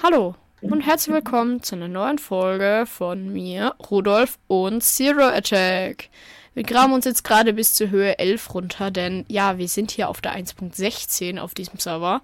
[0.00, 6.08] Hallo und herzlich willkommen zu einer neuen Folge von mir, Rudolf und Zero Attack.
[6.54, 10.08] Wir graben uns jetzt gerade bis zur Höhe 11 runter, denn ja, wir sind hier
[10.08, 12.22] auf der 1.16 auf diesem Server.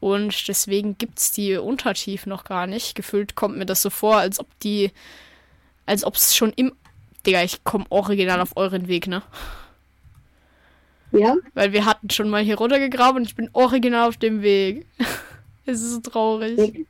[0.00, 2.94] Und deswegen gibt's die Untertiefen noch gar nicht.
[2.94, 4.90] Gefühlt kommt mir das so vor, als ob die.
[5.84, 6.72] Als ob es schon im.
[7.26, 9.22] Digga, ich komme original auf euren Weg, ne?
[11.10, 11.36] Ja?
[11.52, 14.86] Weil wir hatten schon mal hier runtergegraben und ich bin original auf dem Weg.
[15.66, 16.86] es ist so traurig.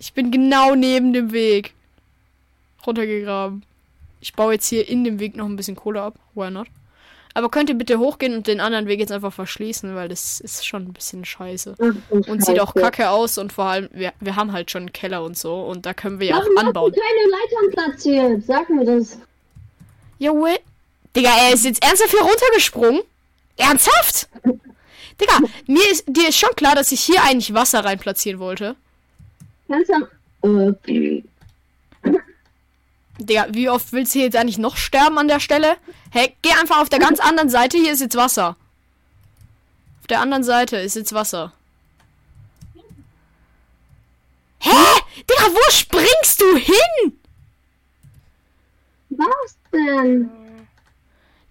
[0.00, 1.74] Ich bin genau neben dem Weg.
[2.86, 3.62] Runtergegraben.
[4.22, 6.14] Ich baue jetzt hier in dem Weg noch ein bisschen Kohle ab.
[6.34, 6.66] Why not?
[7.34, 10.66] Aber könnt ihr bitte hochgehen und den anderen Weg jetzt einfach verschließen, weil das ist
[10.66, 11.76] schon ein bisschen scheiße.
[12.08, 15.22] Und sieht auch kacke aus und vor allem, wir, wir haben halt schon einen Keller
[15.22, 16.92] und so und da können wir ja auch Warum anbauen.
[16.92, 18.44] keine Leitern platziert?
[18.46, 19.18] Sag mir das.
[20.18, 20.58] Jawohl.
[21.14, 23.02] Digga, er ist jetzt ernsthaft hier runtergesprungen?
[23.56, 24.28] Ernsthaft?
[25.20, 28.74] Digga, mir ist, dir ist schon klar, dass ich hier eigentlich Wasser rein platzieren wollte.
[29.70, 29.90] Kannst
[30.42, 30.72] du.
[30.82, 31.22] Äh,
[33.18, 35.76] Digga, wie oft willst du hier jetzt eigentlich noch sterben an der Stelle?
[36.10, 38.56] Hey, geh einfach auf der ganz anderen Seite, hier ist jetzt Wasser.
[40.00, 41.52] Auf der anderen Seite ist jetzt Wasser.
[44.58, 44.70] Hä?
[45.18, 47.20] Digga, wo springst du hin?
[49.10, 50.30] was denn?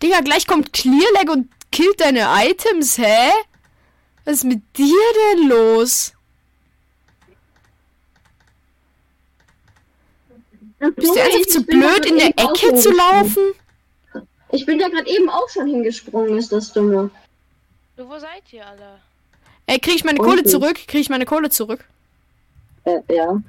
[0.03, 3.31] Digga, gleich kommt Clearleg und killt deine Items, hä?
[4.25, 4.95] Was ist mit dir
[5.33, 6.13] denn los?
[10.79, 13.53] Bist du einfach zu blöd, in der Ecke zu laufen?
[14.51, 17.11] Ich bin da gerade eben auch schon hingesprungen, ist das dumme.
[17.97, 18.99] Du, wo seid ihr alle?
[19.67, 20.17] Ey, krieg ich meine.
[20.17, 20.75] Kohle zurück?
[20.87, 21.83] Krieg ich meine Kohle zurück?
[22.85, 23.41] Äh, ja.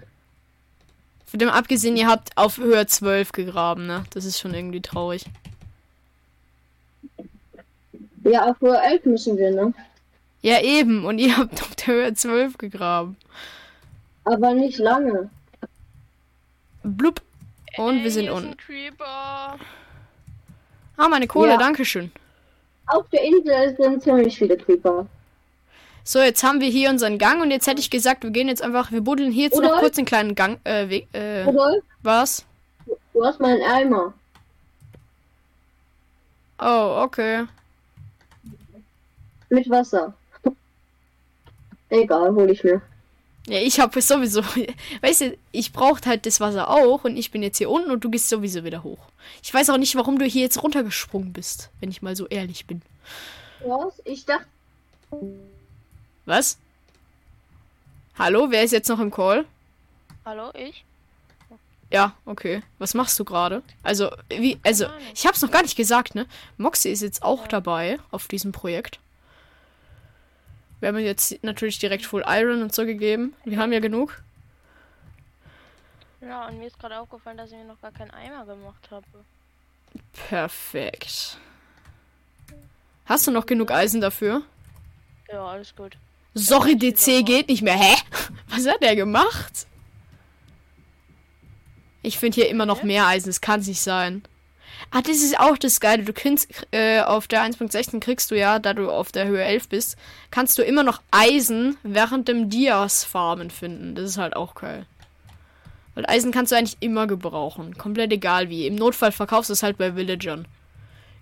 [1.24, 4.04] Von dem abgesehen, ihr habt auf Höhe 12 gegraben, ne?
[4.12, 5.24] Das ist schon irgendwie traurig.
[8.24, 9.72] Ja, auf Höhe 11 müssen wir, ne?
[10.42, 11.04] Ja, eben.
[11.06, 13.16] Und ihr habt auf der Höhe 12 gegraben.
[14.24, 15.30] Aber nicht lange.
[16.82, 17.20] Blub.
[17.76, 18.56] Und Ey, wir sind unten.
[20.96, 21.56] Ah, meine Kohle, Ja.
[21.56, 22.10] Dankeschön.
[22.86, 25.06] Auf der Insel sind ziemlich viele Creeper.
[26.02, 28.62] So, jetzt haben wir hier unseren Gang und jetzt hätte ich gesagt, wir gehen jetzt
[28.62, 29.80] einfach, wir buddeln hier jetzt noch Rudolf?
[29.80, 32.44] kurz einen kleinen Gang, äh, Weg, äh, Rudolf, was?
[33.12, 34.12] du hast meinen Eimer.
[36.58, 37.46] Oh, okay.
[39.50, 40.12] Mit Wasser.
[41.90, 42.80] Egal, hol ich mir.
[43.46, 44.42] Ja, ich habe sowieso,
[45.00, 48.04] weißt du, ich brauche halt das Wasser auch und ich bin jetzt hier unten und
[48.04, 48.98] du gehst sowieso wieder hoch.
[49.42, 52.66] Ich weiß auch nicht, warum du hier jetzt runtergesprungen bist, wenn ich mal so ehrlich
[52.66, 52.82] bin.
[53.64, 54.00] Was?
[54.04, 54.46] Ich dachte,
[56.26, 56.58] Was?
[58.18, 59.46] Hallo, wer ist jetzt noch im Call?
[60.24, 60.84] Hallo, ich?
[61.90, 62.62] Ja, okay.
[62.78, 63.62] Was machst du gerade?
[63.82, 66.26] Also, wie, also, ich hab's noch gar nicht gesagt, ne?
[66.56, 69.00] Moxie ist jetzt auch dabei auf diesem Projekt.
[70.80, 73.34] Wir haben jetzt natürlich direkt Full Iron und so gegeben.
[73.44, 74.22] Wir haben ja genug.
[76.20, 79.06] Ja, und mir ist gerade aufgefallen, dass ich mir noch gar keinen Eimer gemacht habe.
[80.28, 81.38] Perfekt.
[83.06, 84.42] Hast du noch genug Eisen dafür?
[85.30, 85.96] Ja, alles gut.
[86.34, 87.76] Sorry, DC geht nicht mehr.
[87.76, 87.96] Hä?
[88.48, 89.66] Was hat der gemacht?
[92.02, 93.28] Ich finde hier immer noch mehr Eisen.
[93.28, 94.22] Das kann nicht sein.
[94.90, 96.04] Ah, das ist auch das Geile.
[96.04, 99.68] Du kannst äh, auf der 1.16 kriegst du ja, da du auf der Höhe 11
[99.68, 99.96] bist,
[100.30, 103.94] kannst du immer noch Eisen während dem Dias farmen finden.
[103.94, 104.86] Das ist halt auch geil.
[105.94, 107.76] Weil Eisen kannst du eigentlich immer gebrauchen.
[107.76, 108.66] Komplett egal wie.
[108.66, 110.46] Im Notfall verkaufst du es halt bei Villagern.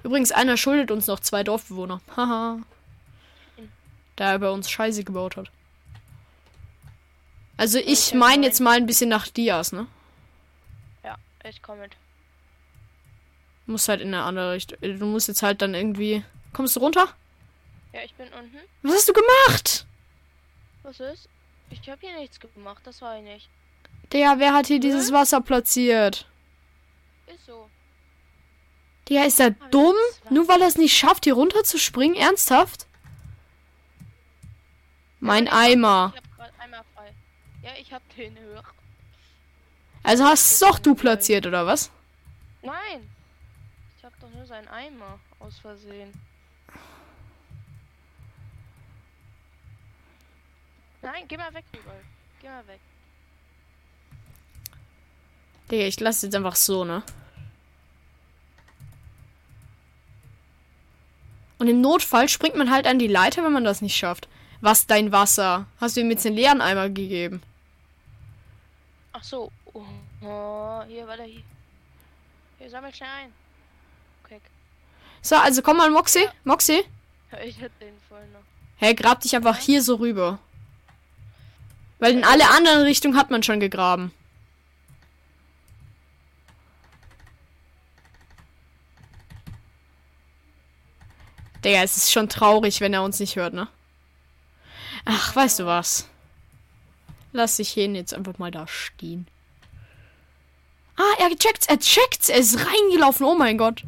[0.02, 2.00] Übrigens, einer schuldet uns noch zwei Dorfbewohner.
[2.16, 2.58] Haha.
[4.16, 5.50] Da er bei uns Scheiße gebaut hat.
[7.56, 9.86] Also ich meine jetzt mal ein bisschen nach Dias, ne?
[11.02, 11.96] Ja, ich komme mit.
[13.68, 14.78] Muss halt in eine andere Richtung.
[14.80, 16.24] Du musst jetzt halt dann irgendwie.
[16.54, 17.06] Kommst du runter?
[17.92, 18.56] Ja, ich bin unten.
[18.82, 19.86] Was hast du gemacht?
[20.82, 21.28] Was ist?
[21.70, 23.48] Ich habe hier nichts gemacht, das war ich nicht.
[24.10, 26.26] Digga, wer hat hier dieses Wasser platziert?
[27.26, 27.68] Ist so.
[29.06, 29.94] Digga, ist er dumm?
[30.30, 32.14] Nur weil er es nicht schafft, hier runter zu springen?
[32.14, 32.86] Ernsthaft?
[35.20, 36.14] Mein Ich Eimer.
[36.16, 37.12] habe gerade Eimer frei.
[37.62, 38.62] Ja, ich habe den höher.
[40.02, 41.90] Also hast doch du platziert, oder was?
[42.62, 43.10] Nein!
[43.98, 46.12] Ich habe doch nur seinen Eimer aus Versehen.
[51.02, 52.04] Nein, geh mal weg, Rudolf.
[52.40, 52.80] Geh mal weg.
[55.70, 57.02] Digga, ich lasse jetzt einfach so, ne?
[61.58, 64.28] Und im Notfall springt man halt an die Leiter, wenn man das nicht schafft.
[64.60, 65.66] Was dein Wasser?
[65.80, 67.42] Hast du ihm jetzt den leeren Eimer gegeben?
[69.12, 69.52] Ach so.
[69.72, 69.84] Oh,
[70.22, 71.42] oh, hier, warte, hier.
[72.58, 73.32] Hier, sammel schnell ein.
[75.22, 76.28] So, also komm mal, Moxie.
[76.44, 76.84] Moxie.
[77.44, 78.40] Ich hätte den voll noch.
[78.76, 80.38] Hä, grab dich einfach hier so rüber.
[81.98, 84.12] Weil in alle anderen Richtungen hat man schon gegraben.
[91.64, 93.68] Digga, es ist schon traurig, wenn er uns nicht hört, ne?
[95.04, 96.08] Ach, weißt du was?
[97.32, 99.26] Lass dich hin jetzt einfach mal da stehen.
[100.96, 103.82] Ah, er checkt's, er checkt's, er ist reingelaufen, oh mein Gott.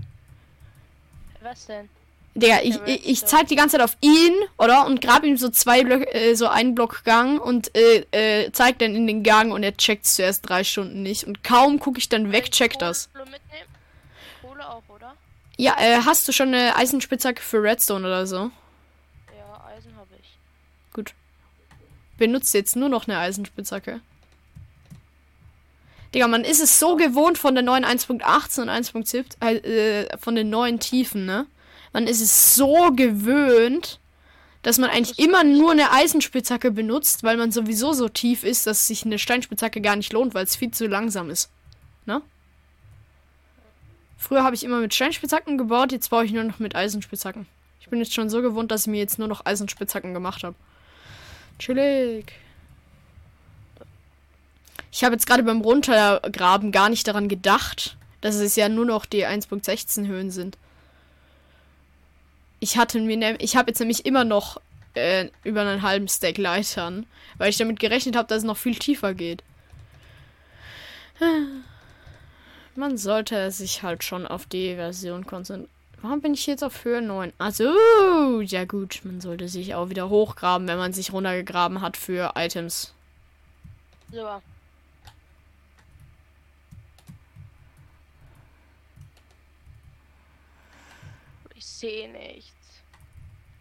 [1.43, 1.89] Was denn?
[2.35, 4.87] Digga, ich, ich, ich zeig die ganze Zeit auf ihn, oder?
[4.87, 8.79] Und grab ihm so zwei Blöcke, äh, so einen Block Gang und äh, äh, zeig
[8.79, 11.25] dann in den Gang und er checkt's zuerst drei Stunden nicht.
[11.25, 13.11] Und kaum gucke ich dann weg, checkt das.
[14.41, 15.17] Kohle auch, oder?
[15.57, 18.37] Ja, äh, hast du schon eine Eisenspitzhacke für Redstone oder so?
[19.37, 20.29] Ja, Eisen habe ich.
[20.93, 21.15] Gut.
[22.17, 24.01] Benutzt jetzt nur noch eine Eisenspitzhacke.
[26.15, 30.35] Digga, man ist es so gewohnt von der neuen 1.18 und 1.17, äh, äh, von
[30.35, 31.47] den neuen Tiefen, ne?
[31.93, 34.01] Man ist es so gewöhnt,
[34.63, 38.87] dass man eigentlich immer nur eine Eisenspitzhacke benutzt, weil man sowieso so tief ist, dass
[38.87, 41.51] sich eine Steinspitzhacke gar nicht lohnt, weil es viel zu langsam ist.
[42.07, 42.23] Ne?
[44.19, 47.47] Früher habe ich immer mit Steinspitzhacken gebaut, jetzt baue ich nur noch mit Eisenspitzhacken.
[47.81, 50.55] Ich bin jetzt schon so gewohnt, dass ich mir jetzt nur noch Eisenspitzhacken gemacht habe.
[51.59, 52.33] Chillig.
[54.93, 59.07] Ich habe jetzt gerade beim Runtergraben gar nicht daran gedacht, dass es ja nur noch
[59.07, 60.59] die 1.16 Höhen sind.
[62.59, 64.61] Ich hatte mir, ich habe jetzt nämlich immer noch
[64.95, 67.07] äh, über einen halben Stack Leitern,
[67.39, 69.43] weil ich damit gerechnet habe, dass es noch viel tiefer geht.
[72.75, 75.71] Man sollte sich halt schon auf die Version konzentrieren.
[76.03, 77.33] Warum bin ich jetzt auf Höhe 9?
[77.37, 77.75] Also,
[78.41, 82.95] ja gut, man sollte sich auch wieder hochgraben, wenn man sich runtergegraben hat für Items.
[84.11, 84.41] So.
[91.61, 92.55] Ich sehe nichts.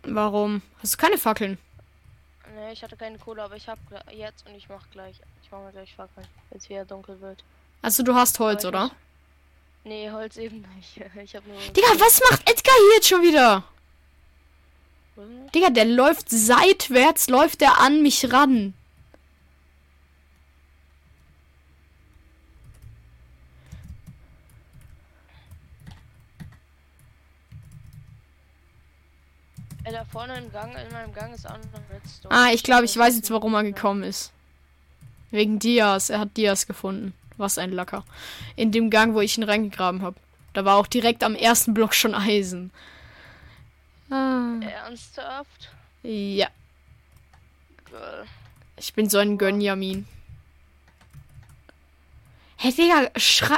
[0.03, 0.61] Warum?
[0.81, 1.57] Hast du keine Fackeln?
[2.55, 5.19] Ne, ich hatte keine Kohle, aber ich habe jetzt und ich mach gleich.
[5.43, 7.43] Ich mache mir gleich Fackeln, wenn es wieder dunkel wird.
[7.81, 8.91] Also du hast Holz, oder?
[9.83, 10.95] Nee, Holz eben nicht.
[11.21, 11.59] Ich habe nur.
[11.59, 13.65] Digga, was macht Edgar hier jetzt schon wieder?
[15.17, 15.51] was?
[15.53, 18.73] Digga, der läuft seitwärts, läuft er an mich ran.
[29.89, 32.33] Äh, da vorne im Gang, in meinem Gang ist auch noch Redstone.
[32.35, 34.31] Ah, ich glaube, ich weiß jetzt, warum er gekommen ist.
[35.31, 36.09] Wegen Dias.
[36.09, 37.13] Er hat Dias gefunden.
[37.37, 38.03] Was ein Lacker.
[38.55, 40.17] In dem Gang, wo ich ihn reingegraben habe.
[40.53, 42.71] Da war auch direkt am ersten Block schon Eisen.
[44.09, 45.69] Ah, Ernsthaft?
[46.01, 46.47] ja,
[48.77, 50.07] ich bin so ein Gönjamin.
[52.57, 53.57] Hey, Digga, schrei...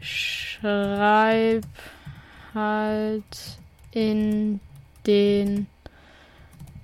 [0.00, 1.64] Schreib
[2.54, 3.58] halt
[3.96, 4.60] in
[5.06, 5.66] den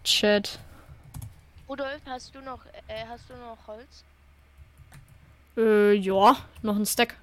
[0.03, 0.59] Chat.
[1.69, 4.05] Rudolf, hast du noch, äh, hast du noch Holz?
[5.59, 7.17] Äh, ja, noch ein Stack.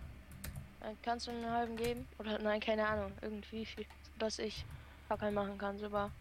[0.80, 2.08] Dann kannst du einen halben geben?
[2.20, 3.12] Oder nein, keine Ahnung.
[3.22, 3.86] Irgendwie viel.
[4.20, 4.64] Dass ich
[5.08, 6.12] Fackeln machen kann, super.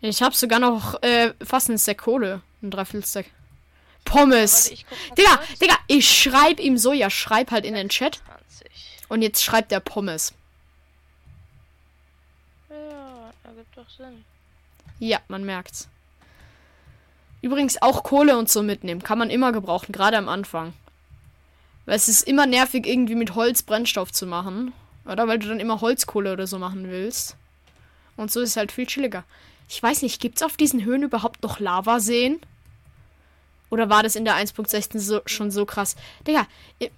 [0.00, 2.40] Ich habe sogar noch äh, fast einen Stack Kohle.
[2.62, 3.26] Ein Dreiviertelstack.
[4.04, 4.70] Pommes.
[4.88, 5.38] Guck Digga.
[5.60, 8.22] Digga, ich schreib ihm so, ja, schreib halt in den Chat.
[8.58, 8.70] 20.
[9.08, 10.32] Und jetzt schreibt der Pommes.
[12.70, 14.24] Ja, ergibt doch Sinn.
[14.98, 15.88] Ja, man merkt's.
[17.42, 19.02] Übrigens auch Kohle und so mitnehmen.
[19.02, 20.72] Kann man immer gebrauchen, gerade am Anfang.
[21.84, 24.72] Weil es ist immer nervig, irgendwie mit Holz Brennstoff zu machen.
[25.04, 25.28] Oder?
[25.28, 27.36] Weil du dann immer Holzkohle oder so machen willst.
[28.16, 29.24] Und so ist es halt viel chilliger.
[29.68, 32.40] Ich weiß nicht, gibt's auf diesen Höhen überhaupt noch Lavaseen?
[33.68, 35.96] Oder war das in der 1.16 so, schon so krass?
[36.26, 36.46] Digga,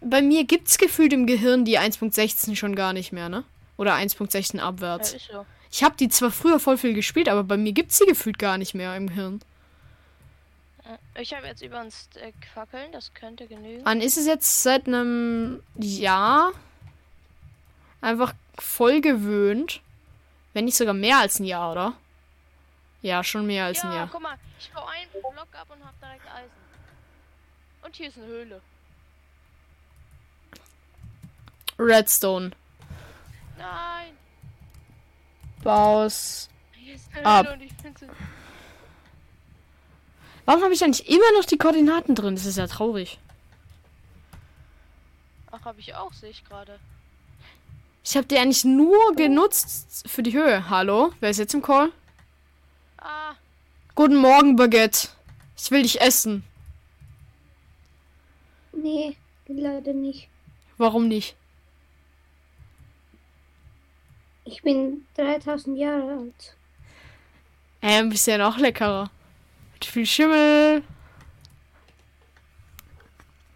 [0.01, 3.45] bei mir gibt's gefühlt im Gehirn die 1.16 schon gar nicht mehr, ne?
[3.79, 5.15] Oder 1.16 Ja, abwärts.
[5.15, 5.47] ist so.
[5.71, 8.59] Ich habe die zwar früher voll viel gespielt, aber bei mir gibt's sie gefühlt gar
[8.59, 9.41] nicht mehr im Hirn.
[11.15, 13.85] Äh, Ich habe jetzt über ein Stack Fackeln, das könnte genügen.
[13.87, 16.53] An ist es jetzt seit einem Jahr
[18.01, 19.81] einfach voll gewöhnt.
[20.55, 21.93] Wenn nicht sogar mehr als ein Jahr, oder?
[23.03, 24.09] Ja, schon mehr als ein ja, Jahr.
[24.11, 26.51] guck mal, ich baue einen Block ab und hab direkt Eisen.
[27.83, 28.61] Und hier ist eine Höhle.
[31.79, 32.51] Redstone.
[33.57, 34.18] Nein!
[35.63, 36.49] Baus.
[37.25, 37.47] Ab.
[40.45, 42.35] Warum habe ich eigentlich immer noch die Koordinaten drin?
[42.37, 43.19] Das ist ja traurig.
[45.51, 46.79] Ach, habe ich auch, sehe ich gerade.
[48.05, 50.71] Ich habe die eigentlich nur genutzt für die Höhe.
[50.71, 51.13] Hallo?
[51.21, 51.93] Wer ist jetzt im Call?
[52.99, 53.35] Ah,
[53.95, 55.09] Guten Morgen, Baguette.
[55.57, 56.45] Ich will dich essen.
[58.73, 59.17] Nee,
[59.49, 60.29] leider nicht.
[60.77, 61.35] Warum nicht?
[64.51, 66.57] Ich bin 3000 Jahre alt.
[67.83, 69.11] Ähm, ein bisschen auch leckerer.
[69.75, 70.83] Mit viel Schimmel.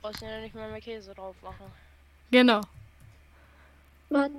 [0.03, 1.65] Brauchst Du ja nicht mal mehr Käse drauf machen.
[2.31, 2.61] Genau.
[4.11, 4.31] Was?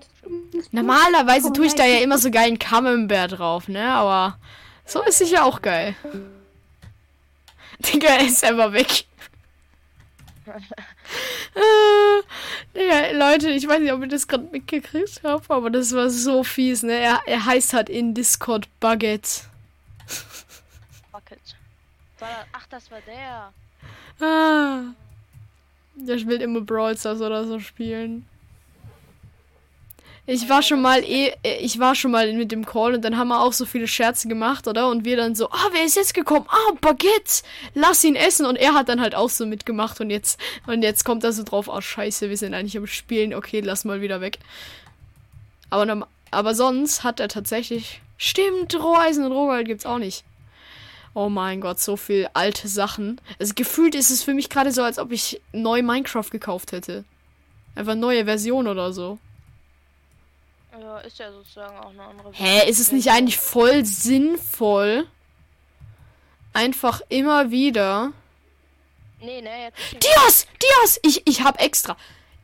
[0.72, 3.92] Normalerweise tue ich da ja immer so geilen Camembert drauf, ne?
[3.92, 4.38] Aber
[4.86, 5.96] so ist sicher auch geil.
[7.80, 9.06] Digga, ist einfach weg.
[12.76, 16.44] äh, Leute, ich weiß nicht, ob ihr das gerade mitgekriegt habt, aber das war so
[16.44, 16.94] fies, ne?
[16.94, 18.68] Er, er heißt halt in Discord.
[18.80, 19.48] Bucket.
[22.24, 23.54] Das, ach, das war der.
[24.26, 24.94] Ah.
[25.96, 28.26] Der will immer Brawl Stars oder so spielen.
[30.26, 33.18] Ich war schon mal eh, äh, ich war schon mal mit dem Call und dann
[33.18, 34.88] haben wir auch so viele Scherze gemacht, oder?
[34.90, 36.46] Und wir dann so, ah, wer ist jetzt gekommen?
[36.48, 38.46] Ah, Baguette, lass ihn essen.
[38.46, 41.44] Und er hat dann halt auch so mitgemacht und jetzt, und jetzt kommt er so
[41.44, 44.40] drauf, oh scheiße, wir sind eigentlich am Spielen, okay, lass mal wieder weg.
[45.70, 50.24] Aber, aber sonst hat er tatsächlich, stimmt, Roheisen und Rohgold gibt's auch nicht.
[51.14, 53.20] Oh mein Gott, so viel alte Sachen.
[53.40, 57.04] Also gefühlt ist es für mich gerade so, als ob ich neu Minecraft gekauft hätte.
[57.76, 59.20] Einfach neue Version oder so.
[60.80, 62.32] Ja, ist ja sozusagen auch eine andere.
[62.34, 65.08] Hä, ist es nicht eigentlich voll sinnvoll,
[66.54, 68.12] einfach immer wieder.
[69.20, 70.04] Nee, ne, jetzt.
[70.04, 70.48] Dias!
[70.62, 71.00] Dias!
[71.04, 71.96] Ich, ich hab extra.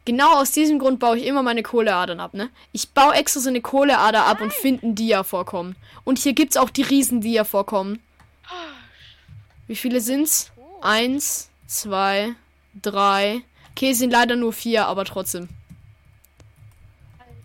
[0.05, 2.49] Genau aus diesem Grund baue ich immer meine Kohleadern ab, ne?
[2.71, 5.75] Ich baue extra so eine Kohleader ab und finde ein Dia-Vorkommen.
[6.03, 8.01] Und hier gibt's auch die riesen Dia-Vorkommen.
[9.67, 10.51] Wie viele sind's?
[10.55, 12.33] Oh, Eins, zwei,
[12.81, 13.41] drei.
[13.71, 15.49] Okay, es sind leider nur vier, aber trotzdem.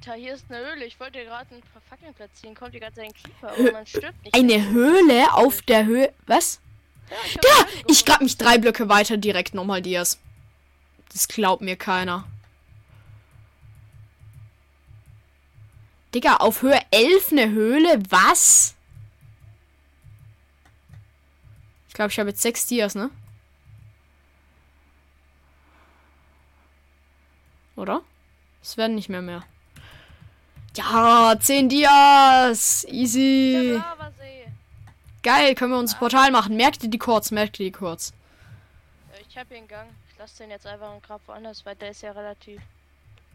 [0.06, 0.84] Alter, hier ist eine Höhle.
[0.84, 2.54] Ich wollte gerade ein paar Fackeln platzieren.
[2.54, 4.34] Kommt die ganze Zeit ein Hö- aber man stirbt nicht.
[4.34, 6.12] Eine Höhle auf der Höhe.
[6.26, 6.60] Was?
[7.10, 7.48] Ja, ich Da!
[7.88, 10.18] Ich grab mich drei Blöcke weiter direkt nochmal Dias.
[11.12, 12.26] Das glaubt mir keiner.
[16.14, 18.02] Digga, auf Höhe 11 eine Höhle?
[18.10, 18.74] Was?
[21.88, 23.10] Ich glaube, ich habe jetzt sechs Dias, ne?
[27.76, 28.02] Oder?
[28.62, 29.44] Es werden nicht mehr mehr.
[30.76, 32.84] Ja, 10 Dias!
[32.88, 33.80] Easy!
[35.22, 36.56] Geil, können wir uns ein Portal machen.
[36.56, 38.12] Merkt ihr die kurz, merkt ihr die kurz.
[39.12, 39.88] Ja, ich hab hier einen Gang.
[40.12, 42.60] Ich lasse den jetzt einfach und grab woanders, weil der ist ja relativ.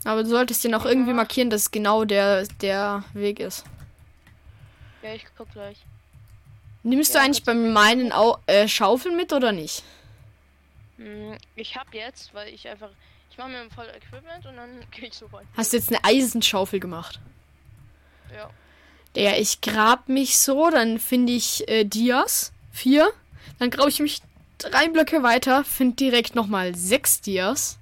[0.03, 3.63] Aber du solltest den auch irgendwie markieren, dass genau der, der Weg ist.
[5.01, 5.77] Ja, ich guck gleich.
[6.83, 9.83] Nimmst du Ja, eigentlich das- beim meinen Au äh, Schaufeln mit oder nicht?
[10.97, 12.89] Hm, ich hab jetzt, weil ich einfach.
[13.39, 15.47] Ich mache mir voll Equipment und dann gehe ich so rein.
[15.55, 17.21] Hast du jetzt eine Eisenschaufel gemacht?
[18.35, 18.49] Ja.
[19.15, 22.51] Der, ich grab mich so, dann finde ich äh, Dias.
[22.73, 23.09] Vier.
[23.57, 24.21] Dann grabe ich mich
[24.57, 27.79] drei Blöcke weiter, finde direkt nochmal sechs Dias.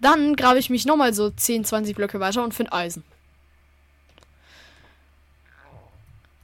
[0.00, 3.02] Dann grabe ich mich nochmal so 10, 20 Blöcke weiter und finde Eisen.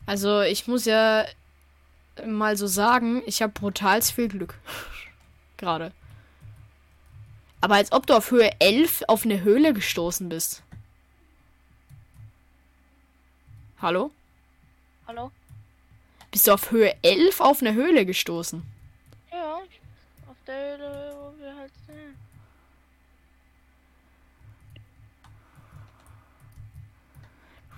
[0.05, 1.27] Also ich muss ja
[2.27, 4.59] mal so sagen, ich habe brutal viel Glück.
[5.59, 5.93] Gerade.
[7.61, 10.63] Aber als ob du auf Höhe 11 auf eine Höhle gestoßen bist.
[13.81, 14.11] Hallo?
[15.07, 15.31] Hallo?
[16.31, 18.63] Bist du auf Höhe 11 auf eine Höhle gestoßen?
[19.33, 22.17] Ja, auf der Höhle, wo wir halt sind.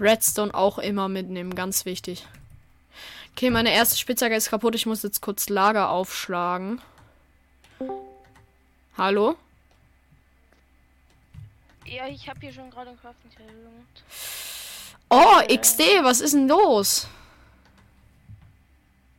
[0.00, 2.26] Redstone auch immer mitnehmen, ganz wichtig.
[3.32, 4.74] Okay, meine erste Spitzhacke ist kaputt.
[4.74, 6.80] Ich muss jetzt kurz Lager aufschlagen.
[8.96, 9.36] Hallo?
[11.90, 14.04] Ja, ich habe hier schon gerade ein Crafting Table gemacht.
[15.10, 17.08] Oh, XD, was ist denn los?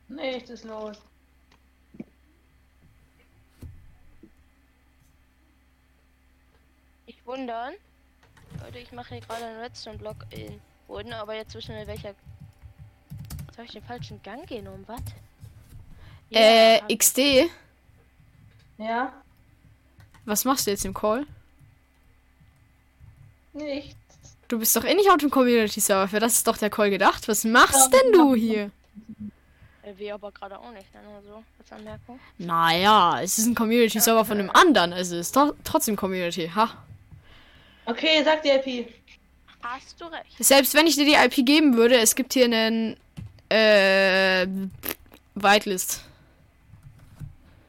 [0.07, 0.97] Nichts ist los.
[7.05, 7.73] Nicht wundern.
[8.63, 12.09] Leute, ich mache hier gerade einen Redstone-Block in Boden, aber jetzt wissen wir welcher.
[13.47, 15.01] Jetzt habe ich den falschen Gang genommen, was?
[16.31, 17.49] Äh, XD,
[18.77, 19.13] Ja?
[20.23, 21.25] was machst du jetzt im Call?
[23.53, 23.95] Nichts.
[24.47, 26.07] Du bist doch eh nicht auf dem Community-Server.
[26.07, 27.27] Für das ist doch der Call gedacht.
[27.27, 28.71] Was machst denn du hier?
[29.83, 31.01] Äh, wir aber gerade auch nicht, ne?
[31.03, 32.19] Nur so als Anmerkung.
[32.37, 34.93] Naja, es ist ein Community-Server von einem anderen.
[34.93, 36.51] Also es ist doch trotzdem Community.
[36.53, 36.69] Ha.
[37.85, 38.87] Okay, sag die IP.
[39.63, 40.25] Hast du recht.
[40.39, 42.97] Selbst wenn ich dir die IP geben würde, es gibt hier einen
[43.49, 44.47] äh,
[45.35, 46.01] Whitelist.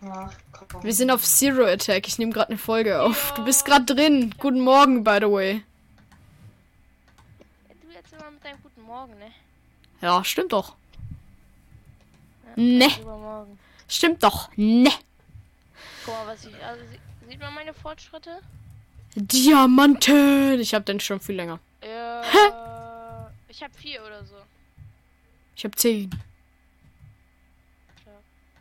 [0.05, 0.33] Ach,
[0.69, 0.83] komm.
[0.83, 2.09] Wir sind auf Zero Attack.
[2.09, 3.35] Ich nehme gerade eine Folge auf.
[3.35, 4.35] Du bist gerade drin.
[4.39, 5.63] Guten Morgen, by the way.
[7.83, 8.25] Du jetzt immer
[8.93, 9.31] mit deinem guten Morgen, ne?
[10.01, 10.75] Ja, stimmt doch.
[12.47, 12.89] Ja, Ne.
[13.01, 13.59] Übermorgen.
[13.89, 14.51] Stimmt doch.
[14.57, 14.91] Ne.
[16.05, 16.55] Guck mal, was ich.
[16.65, 18.41] Also, sie- sieht man meine Fortschritte?
[19.15, 20.61] Diamanten.
[20.61, 21.59] Ich habe den schon viel länger.
[21.83, 22.23] Äh,
[23.49, 24.35] ich habe vier oder so.
[25.57, 26.11] Ich habe zehn.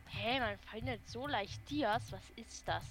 [0.08, 2.12] Hä, man findet so leicht Dias?
[2.12, 2.84] Was ist das?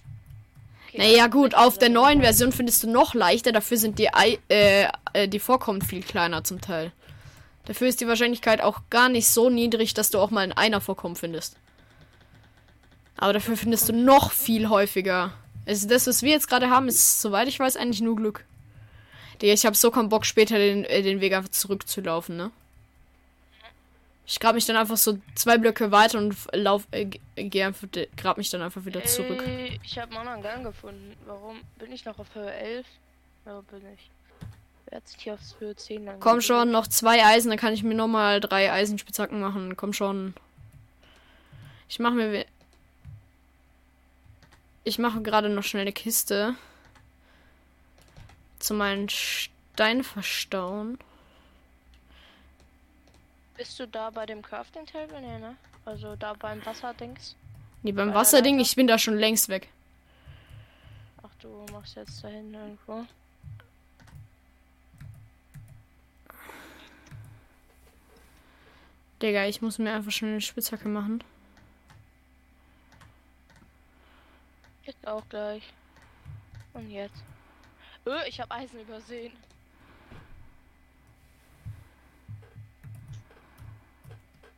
[0.89, 0.99] Okay.
[0.99, 4.13] Naja, gut, also auf der dann- neuen Version findest du noch leichter, dafür sind die,
[4.13, 6.93] Ei äh, äh, die Vorkommen viel kleiner zum Teil.
[7.67, 10.81] Dafür ist die Wahrscheinlichkeit auch gar nicht so niedrig, dass du auch mal in einer
[10.81, 11.57] Vorkommen findest.
[13.17, 15.33] Aber dafür findest du noch viel häufiger.
[15.67, 18.45] Also das, was wir jetzt gerade haben, ist, soweit ich weiß, eigentlich nur Glück.
[19.41, 22.51] Digga, ich habe so keinen Bock, später den, äh, den Weg einfach zurückzulaufen, ne?
[24.27, 27.89] Ich grab mich dann einfach so zwei Blöcke weiter und lauf, äh, g- geh einfach,
[28.17, 29.43] grab mich dann einfach wieder zurück.
[29.47, 31.17] Ey, ich habe einen anderen Gang gefunden.
[31.27, 32.87] Warum bin ich noch auf Höhe 11?
[33.45, 34.11] Ja, bin ich.
[35.05, 37.95] Sich hier aufs Höhe 10 lang Komm schon, noch zwei Eisen, dann kann ich mir
[37.95, 39.77] nochmal drei Eisenspitzhacken machen.
[39.77, 40.35] Komm schon.
[41.89, 42.47] Ich mache mir.
[44.85, 46.55] Ich mache gerade noch schnell eine Kiste.
[48.59, 50.99] Zu meinen Stein verstauen.
[53.57, 55.21] Bist du da bei dem Crafting Table?
[55.21, 55.57] Nee, ne?
[55.85, 57.37] Also da beim Wasserdings?
[57.83, 59.69] Nee, beim Wasserding, ich bin da schon längst weg.
[61.23, 63.07] Ach, du machst jetzt da hinten irgendwo.
[69.23, 71.23] Digga, ich muss mir einfach schnell eine Spitzhacke machen.
[74.85, 75.63] Jetzt auch gleich.
[76.73, 77.23] Und jetzt.
[78.07, 79.33] Öh, ich habe Eisen übersehen.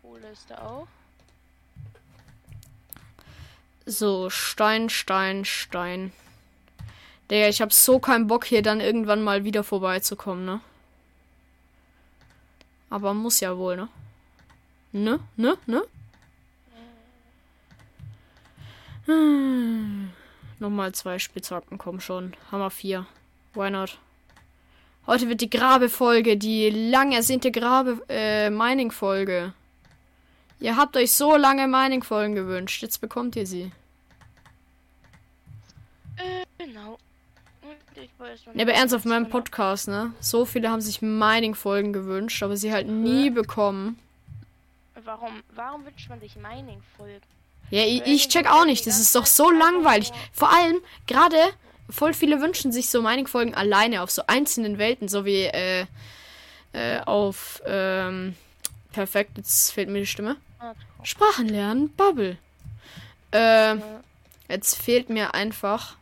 [0.01, 0.87] Kohle ist da auch.
[3.85, 6.13] So, Stein, Stein, Stein.
[7.31, 10.61] Digga, ich hab so keinen Bock, hier dann irgendwann mal wieder vorbeizukommen, ne?
[12.91, 13.89] Aber muss ja wohl, ne?
[14.93, 15.21] Ne?
[15.37, 15.57] Ne?
[15.67, 15.83] Ne?
[19.07, 20.11] Hm.
[20.59, 22.35] Nochmal zwei Spitzhacken, komm schon.
[22.53, 23.07] Hammer 4.
[23.55, 23.99] Why not?
[25.07, 29.53] Heute wird die Grabe-Folge, die lang ersehnte Grabe, äh, Mining-Folge.
[30.61, 32.83] Ihr habt euch so lange Mining-Folgen gewünscht.
[32.83, 33.73] Jetzt bekommt ihr sie.
[36.17, 36.99] Äh, genau.
[37.65, 40.13] Ne, aber nicht, ernst auf was meinem genau- Podcast, ne?
[40.21, 43.99] So viele haben sich Mining-Folgen gewünscht, aber sie halt nie bekommen.
[45.05, 47.23] Warum, warum wünscht man sich Mining-Folgen?
[47.71, 48.87] Ja, ich, ich check auch nicht.
[48.87, 50.13] Das ist doch so langweilig.
[50.33, 51.37] Vor allem, gerade
[51.91, 55.87] voll viele wünschen sich so Mining-Folgen alleine auf so einzelnen Welten, so wie äh,
[56.73, 58.37] äh, auf ähm,
[58.93, 60.37] perfekt, jetzt fehlt mir die Stimme.
[60.59, 62.39] Ah, Sprachen lernen, Bubble.
[63.35, 63.79] Ja.
[64.49, 65.97] Jetzt fehlt mir einfach.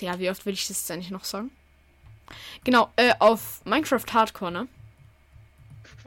[0.00, 1.50] Ja, wie oft will ich das jetzt eigentlich noch sagen?
[2.64, 4.68] Genau, äh, auf Minecraft Hardcore, ne?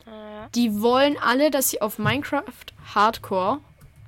[0.10, 0.50] Ja.
[0.56, 2.44] Die wollen alle, dass ich auf Minecraft
[2.94, 3.60] Hardcore,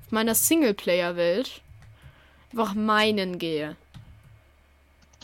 [0.05, 1.61] auf meiner Singleplayer-Welt,
[2.51, 3.75] einfach meinen gehe.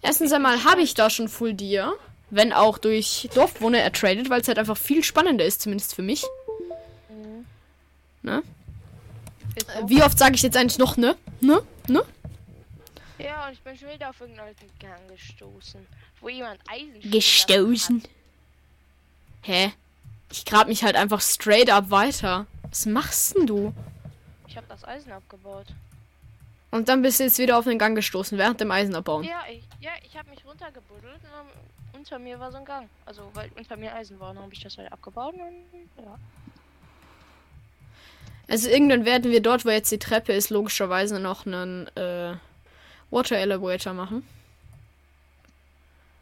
[0.01, 1.93] Erstens einmal habe ich da schon Full Deer,
[2.29, 6.23] wenn auch durch Dorfwohner ertradet, weil es halt einfach viel spannender ist, zumindest für mich.
[7.09, 7.45] Mhm.
[8.21, 8.43] Ne?
[9.87, 11.15] Wie oft sage ich jetzt eigentlich noch ne?
[11.41, 11.61] Ne?
[11.87, 12.03] Ne?
[13.17, 15.85] Ja, und ich bin schon wieder auf irgendeinen Gang gestoßen,
[16.21, 17.97] wo jemand Eisen Gestoßen.
[17.97, 18.17] lassen
[19.41, 19.71] Hä?
[20.31, 22.45] Ich grab mich halt einfach straight up weiter.
[22.69, 23.73] Was machst denn du?
[24.47, 25.67] Ich habe das Eisen abgebaut.
[26.71, 29.23] Und dann bist du jetzt wieder auf den Gang gestoßen, während dem Eisen abbauen.
[29.23, 32.89] Ja, ich, ja, ich habe mich runtergebuddelt und dann, unter mir war so ein Gang.
[33.05, 36.19] Also, weil unter mir Eisen war, dann habe ich das halt abgebaut und ja.
[38.49, 42.35] Also irgendwann werden wir dort, wo jetzt die Treppe ist, logischerweise noch einen äh,
[43.11, 44.25] Water Elevator machen.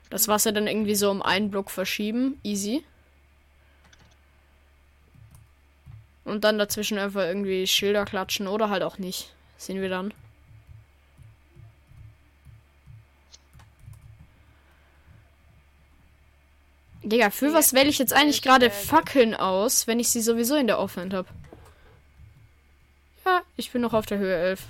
[0.10, 2.40] Das Wasser dann irgendwie so um einen Block verschieben.
[2.44, 2.84] Easy.
[6.26, 9.34] Und dann dazwischen einfach irgendwie Schilder klatschen oder halt auch nicht.
[9.58, 10.14] Sehen wir dann.
[17.04, 20.56] Digga, für was wähle ich jetzt eigentlich ich, gerade Fackeln aus, wenn ich sie sowieso
[20.56, 21.28] in der Offhand habe?
[23.24, 24.64] Ja, ich bin noch auf der Höhe 11.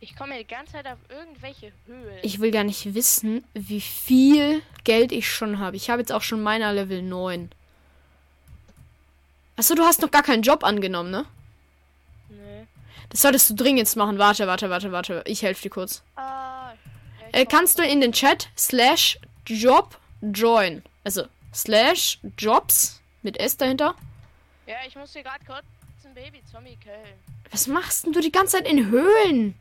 [0.00, 2.18] Ich komme die ganze Zeit auf irgendwelche Höhlen.
[2.22, 5.76] Ich will gar nicht wissen, wie viel Geld ich schon habe.
[5.76, 7.50] Ich habe jetzt auch schon meiner Level 9.
[9.58, 11.26] Achso, du hast noch gar keinen Job angenommen, ne?
[12.28, 12.64] Nö.
[13.10, 14.18] Das solltest du dringend machen.
[14.18, 15.22] Warte, warte, warte, warte.
[15.26, 16.02] Ich helfe dir kurz.
[16.14, 16.72] Ah.
[17.30, 20.82] Ich Äh, kannst du in den Chat slash Job join?
[21.02, 23.96] Also slash Jobs mit S dahinter.
[24.66, 25.64] Ja, ich muss hier gerade kurz
[26.04, 27.18] ein Baby-Zombie killen.
[27.50, 29.58] Was machst denn du die ganze Zeit in Höhlen?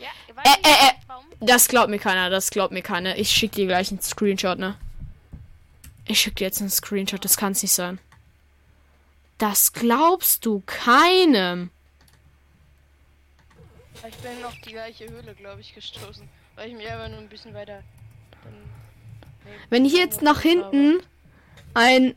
[0.00, 1.06] Ja, weil Äh, ich äh, äh.
[1.06, 1.24] Baum.
[1.40, 3.16] Das glaubt mir keiner, das glaubt mir keiner.
[3.18, 4.76] Ich schick dir gleich einen Screenshot, ne?
[6.06, 8.00] Ich schick dir jetzt einen Screenshot, das kann's nicht sein.
[9.38, 11.70] Das glaubst du keinem.
[14.06, 16.28] Ich bin auf die gleiche Höhle, glaube ich, gestoßen.
[16.56, 17.82] Weil ich mich einfach nur ein bisschen weiter.
[19.44, 21.02] Nee, Wenn hier jetzt nach hinten
[21.72, 22.14] ein.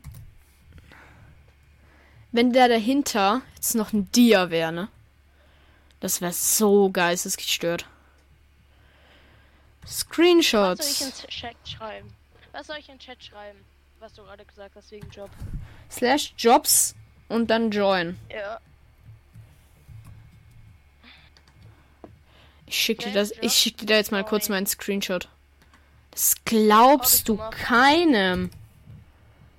[2.30, 4.88] Wenn der dahinter jetzt noch ein Dia wäre, ne?
[6.00, 7.86] Das wäre so geistesgestört.
[9.82, 11.26] Was soll ich in Screenshots.
[11.28, 12.14] Chat schreiben?
[12.52, 13.64] Was soll ich in Chat schreiben?
[13.98, 15.30] Was du gerade gesagt hast wegen Job.
[15.90, 16.94] Slash Jobs
[17.28, 18.18] und dann Join.
[18.30, 18.60] Ja.
[22.66, 23.32] Ich schicke dir das.
[23.40, 25.28] Ich schicke dir da jetzt mal kurz meinen Screenshot.
[26.10, 28.50] Das glaubst du keinem.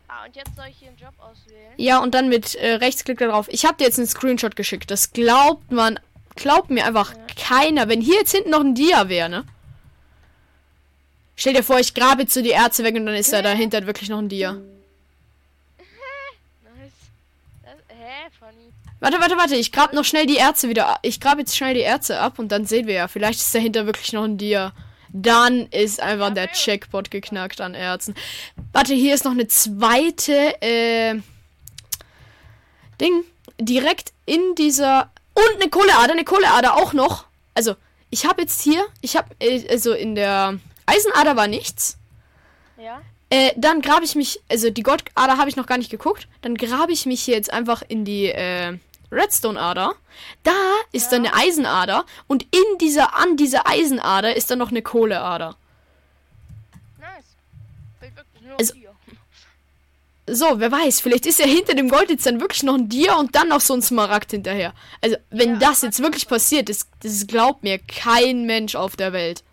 [0.07, 1.73] Ah, und jetzt soll ich hier einen Job auswählen.
[1.77, 3.47] Ja, und dann mit äh, Rechtsklick darauf.
[3.49, 4.91] Ich habe dir jetzt einen Screenshot geschickt.
[4.91, 5.99] Das glaubt man.
[6.35, 7.87] Glaubt mir einfach keiner.
[7.87, 9.45] Wenn hier jetzt hinten noch ein Dia wäre, ne?
[11.35, 13.85] Stell dir vor, ich grabe jetzt so die Erze weg und dann ist da dahinter
[13.87, 14.53] wirklich noch ein Dia.
[14.53, 14.67] Nice.
[17.63, 18.73] Das, hä, funny.
[18.99, 19.55] Warte, warte, warte.
[19.55, 20.89] Ich grab noch schnell die Erze wieder.
[20.89, 23.07] a- Ich grab jetzt schnell die Erze ab und dann sehen wir ja.
[23.07, 24.73] Vielleicht ist dahinter wirklich noch ein Dia.
[25.11, 26.51] Dann ist einfach der.
[26.51, 28.13] Checkpot geknackt an Erzen.
[28.73, 31.15] Warte, hier ist noch eine zweite, äh,
[33.01, 33.23] Ding.
[33.59, 35.11] Direkt in dieser.
[35.33, 37.25] Und eine Kohleader, eine Kohleader auch noch.
[37.55, 37.75] Also,
[38.09, 41.97] ich habe jetzt hier, ich habe, äh, also in der Eisenader war nichts.
[42.81, 43.01] Ja?
[43.29, 46.27] Äh, dann grabe ich mich, also die Goldader habe ich noch gar nicht geguckt.
[46.41, 48.77] Dann grabe ich mich hier jetzt einfach in die äh,
[49.11, 49.93] Redstone-Ader.
[50.43, 50.51] Da
[50.91, 55.55] ist dann eine Eisenader und in dieser, an dieser Eisenader ist dann noch eine Kohleader.
[56.99, 57.35] Nice.
[57.99, 58.73] Fehlt wirklich nur Also-.
[60.31, 63.15] So, wer weiß, vielleicht ist ja hinter dem Gold jetzt dann wirklich noch ein Dia
[63.15, 64.73] und dann noch so ein Smaragd hinterher.
[65.01, 69.11] Also, wenn Ja, das jetzt wirklich passiert, das, das glaubt mir kein Mensch auf der
[69.11, 69.43] Welt.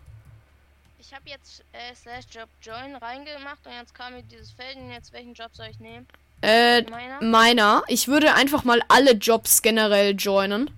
[0.99, 4.91] Ich habe jetzt äh, slash Job Join reingemacht und jetzt kam mir dieses Feld und
[4.91, 6.05] jetzt welchen Job soll ich nehmen?
[6.41, 7.21] Äh, Meiner?
[7.23, 7.83] meiner.
[7.87, 10.69] Ich würde einfach mal alle Jobs generell joinen.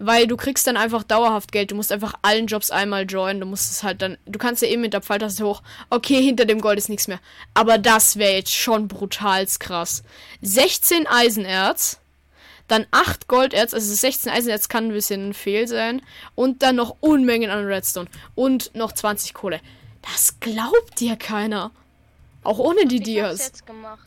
[0.00, 1.72] Weil du kriegst dann einfach dauerhaft Geld.
[1.72, 3.40] Du musst einfach allen Jobs einmal joinen.
[3.40, 4.16] Du musst es halt dann.
[4.26, 5.60] Du kannst ja eben mit der Pfeiltaste hoch.
[5.90, 7.18] Okay, hinter dem Gold ist nichts mehr.
[7.54, 10.04] Aber das wäre jetzt schon brutals krass.
[10.42, 11.98] 16 Eisenerz.
[12.68, 13.74] Dann 8 Golderz.
[13.74, 16.00] Also 16 Eisenerz kann ein bisschen fehl sein.
[16.36, 18.08] Und dann noch Unmengen an Redstone.
[18.36, 19.60] Und noch 20 Kohle.
[20.02, 21.72] Das glaubt dir keiner.
[22.44, 23.46] Auch ohne die ich hab's Dias.
[23.48, 24.06] jetzt gemacht.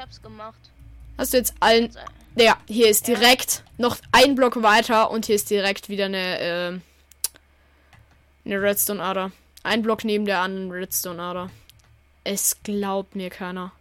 [0.00, 0.58] Ich hab's gemacht.
[1.18, 1.94] Hast du jetzt allen.
[2.34, 3.16] Ja, hier ist Ja.
[3.16, 6.80] direkt noch ein Block weiter und hier ist direkt wieder eine, äh,
[8.46, 9.30] eine Redstone-Ader.
[9.62, 11.50] Ein Block neben der anderen Redstone-Ader.
[12.24, 13.72] Es glaubt mir keiner.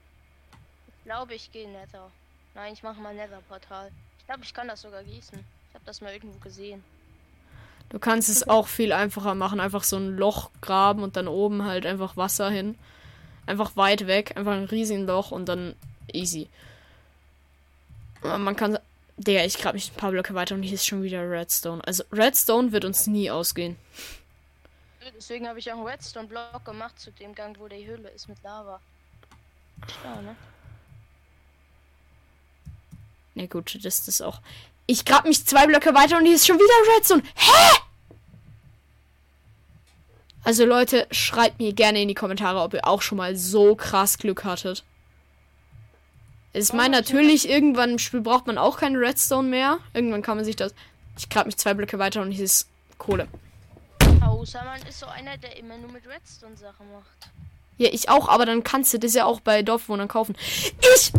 [0.97, 2.11] Ich glaube, ich gehe Nether.
[2.53, 3.89] Nein, ich mache mal Nether-Portal.
[4.19, 5.39] Ich glaube, ich kann das sogar gießen.
[5.69, 6.83] Ich habe das mal irgendwo gesehen.
[7.87, 9.61] Du kannst es auch viel einfacher machen.
[9.61, 12.77] Einfach so ein Loch graben und dann oben halt einfach Wasser hin.
[13.45, 14.33] Einfach weit weg.
[14.35, 15.75] Einfach ein riesigen Loch und dann
[16.13, 16.47] easy.
[18.21, 18.79] Man kann.
[19.17, 21.81] Digga, ich grab mich ein paar Blöcke weiter und hier ist schon wieder Redstone.
[21.85, 23.75] Also Redstone wird uns nie ausgehen.
[25.17, 28.41] Deswegen habe ich auch einen Redstone-Block gemacht zu dem Gang, wo die Höhle ist mit
[28.43, 28.79] Lava.
[29.87, 30.35] Schlau, ne?
[33.35, 34.39] Na gut, das ist auch.
[34.85, 37.23] Ich grab mich zwei Blöcke weiter und hier ist schon wieder Redstone.
[37.35, 37.81] Hä?
[40.43, 44.17] Also Leute, schreibt mir gerne in die Kommentare, ob ihr auch schon mal so krass
[44.17, 44.85] Glück hattet.
[46.53, 49.79] Ich meine, natürlich, irgendwann im Spiel braucht man auch keine Redstone mehr.
[49.93, 50.73] Irgendwann kann man sich das.
[51.17, 53.27] Ich grab mich zwei Blöcke weiter und hier ist Kohle.
[54.25, 57.31] Außer man ist so einer, der immer nur mit Redstone Sachen macht.
[57.77, 60.35] Ja, ich auch, aber dann kannst du das ja auch bei Dorfwohnern kaufen.
[60.95, 61.13] Ich!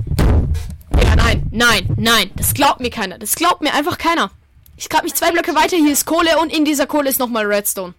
[1.02, 2.30] Ja, nein, nein, nein.
[2.36, 3.18] Das glaubt mir keiner.
[3.18, 4.30] Das glaubt mir einfach keiner.
[4.76, 7.46] Ich grab mich zwei Blöcke weiter, hier ist Kohle und in dieser Kohle ist nochmal
[7.46, 7.94] Redstone.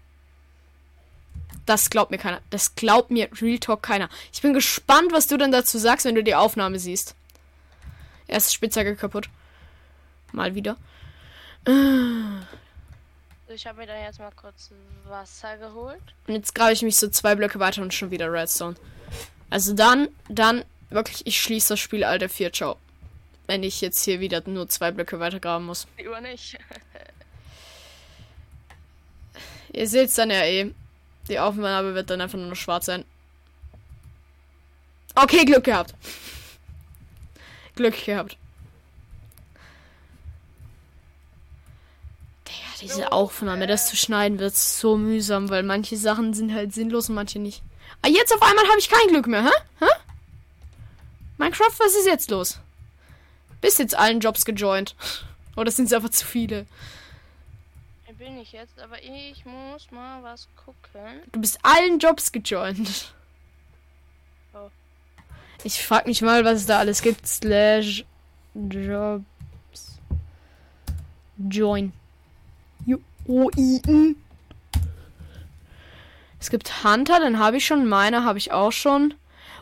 [1.66, 2.42] Das glaubt mir keiner.
[2.50, 4.10] Das glaubt mir Real Talk keiner.
[4.34, 7.16] Ich bin gespannt, was du dann dazu sagst, wenn du die Aufnahme siehst.
[8.32, 9.30] Erste Spitzhacke kaputt.
[10.32, 10.78] Mal wieder.
[13.54, 14.72] Ich habe mir dann jetzt mal kurz
[15.06, 16.02] Wasser geholt.
[16.28, 18.78] Und jetzt grabe ich mich so zwei Blöcke weiter und schon wieder Redstone.
[19.50, 22.78] Also dann, dann, wirklich, ich schließe das Spiel, Alter, 4, ciao.
[23.48, 25.86] Wenn ich jetzt hier wieder nur zwei Blöcke weiter graben muss.
[25.98, 26.58] Lieber nicht.
[29.74, 30.74] Ihr seht's dann ja eh.
[31.28, 33.04] Die Aufnahme wird dann einfach nur noch schwarz sein.
[35.16, 35.94] Okay, Glück gehabt.
[37.82, 38.38] Glück gehabt.
[42.48, 47.10] Digga, diese Aufnahme, das zu schneiden, wird so mühsam, weil manche Sachen sind halt sinnlos
[47.10, 47.64] und manche nicht.
[48.02, 49.52] Ah, jetzt auf einmal habe ich kein Glück mehr, hä?
[49.80, 49.90] Hä?
[51.38, 52.60] Minecraft, was ist jetzt los?
[53.62, 54.96] Bist jetzt allen Jobs gejoint?
[55.56, 56.66] Oder sind es einfach zu viele?
[58.18, 61.24] Bin ich jetzt, aber ich muss mal was gucken.
[61.32, 63.16] Du bist allen Jobs gejoint.
[64.54, 64.70] Oh.
[65.64, 67.28] Ich frag mich mal, was es da alles gibt.
[67.28, 68.04] Slash
[68.54, 69.24] Jobs.
[71.50, 71.94] Join.
[72.86, 74.16] Join.
[76.40, 77.88] Es gibt Hunter, den habe ich schon.
[77.88, 79.14] Meiner habe ich auch schon.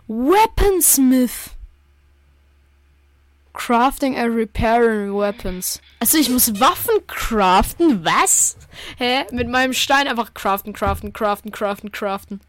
[0.07, 1.51] Weaponsmith.
[3.53, 5.81] Crafting and repairing weapons.
[5.99, 8.05] Also ich muss Waffen craften?
[8.05, 8.55] Was?
[8.97, 9.25] Hä?
[9.31, 12.39] Mit meinem Stein einfach craften, craften, craften, craften, craften.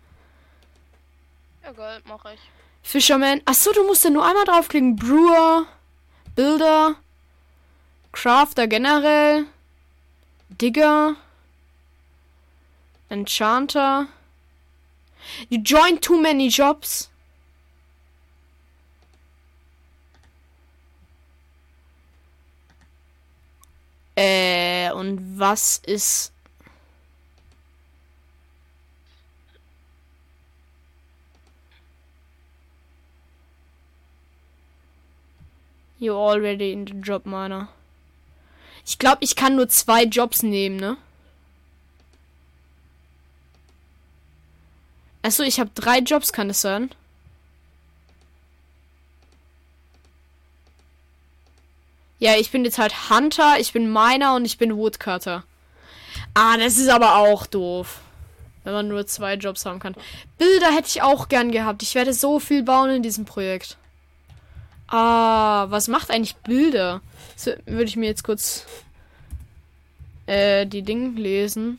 [1.62, 2.40] Egal, mach ich.
[2.82, 3.40] Fisherman.
[3.44, 4.96] Achso, du musst ja nur einmal draufklicken.
[4.96, 5.66] Brewer.
[6.34, 6.96] Builder.
[8.12, 9.46] Crafter generell.
[10.48, 11.16] Digger.
[13.08, 14.08] Enchanter.
[15.48, 17.10] You joined too many jobs.
[24.16, 26.32] Äh, und was ist.
[36.00, 37.68] You already in the job, meiner.
[38.86, 40.96] Ich glaube, ich kann nur zwei Jobs nehmen, ne?
[45.22, 46.90] Achso, ich habe drei Jobs, kann es sein?
[52.18, 55.44] Ja, ich bin jetzt halt Hunter, ich bin Miner und ich bin Woodcutter.
[56.32, 58.00] Ah, das ist aber auch doof.
[58.64, 59.94] Wenn man nur zwei Jobs haben kann.
[60.38, 61.82] Bilder hätte ich auch gern gehabt.
[61.82, 63.76] Ich werde so viel bauen in diesem Projekt.
[64.90, 67.00] Ah, was macht eigentlich Bilder?
[67.36, 68.66] So, würde ich mir jetzt kurz
[70.26, 71.78] äh, die Dinge lesen.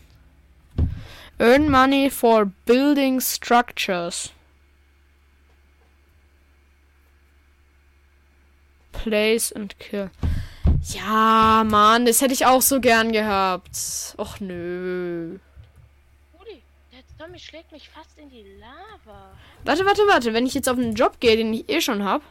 [1.38, 4.32] Earn money for building structures.
[8.94, 10.10] Place and kill.
[10.84, 14.16] Ja, Mann, das hätte ich auch so gern gehabt.
[14.18, 15.38] Och nö.
[16.40, 19.32] Rudi, der Zombie schlägt mich fast in die Lava.
[19.66, 20.34] Warte, warte, warte.
[20.34, 22.22] Wenn ich jetzt auf einen Job gehe, den ich eh schon hab.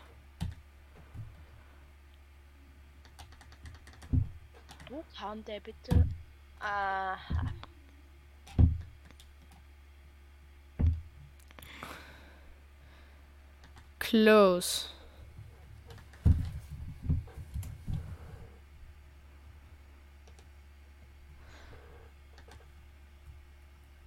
[5.47, 6.07] Der bitte?
[6.61, 7.53] Aha.
[13.99, 14.87] Close.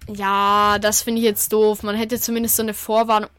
[0.08, 1.84] Ja, das finde ich jetzt doof.
[1.84, 3.30] Man hätte zumindest so eine Vorwarnung.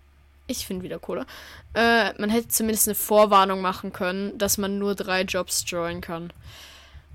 [0.48, 1.26] Ich finde wieder Kohle.
[1.74, 6.32] Äh, man hätte zumindest eine Vorwarnung machen können, dass man nur drei Jobs joinen kann.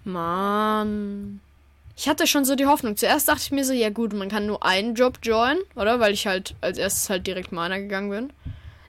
[0.05, 1.41] Mann.
[1.97, 2.97] Ich hatte schon so die Hoffnung.
[2.97, 6.01] Zuerst dachte ich mir so, ja gut, man kann nur einen Job joinen, oder?
[6.01, 8.33] Weil ich halt als erstes halt direkt meiner gegangen bin.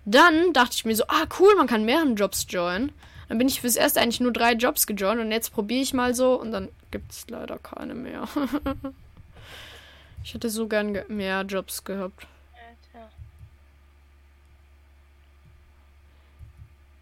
[0.06, 2.92] Dann dachte ich mir so, ah cool, man kann mehrere Jobs joinen.
[3.28, 6.14] Dann bin ich fürs erste eigentlich nur drei Jobs gejoint und jetzt probiere ich mal
[6.16, 8.28] so und dann gibt es leider keine mehr.
[10.24, 12.28] ich hätte so gern ge mehr Jobs gehabt.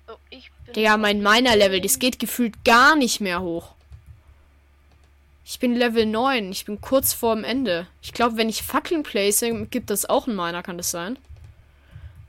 [0.08, 0.74] Oh, ich bin.
[0.74, 3.76] Digga, mein Miner-Level, das geht gefühlt gar nicht mehr hoch.
[5.52, 7.88] Ich bin Level 9, ich bin kurz vorm Ende.
[8.04, 11.18] Ich glaube, wenn ich Fackeln place, gibt das auch einen Miner, kann das sein?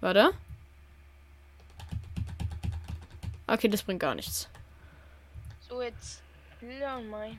[0.01, 0.31] Warte.
[3.47, 4.49] Okay, das bringt gar nichts.
[5.69, 6.23] So, jetzt.
[6.61, 7.39] Bilder und mein.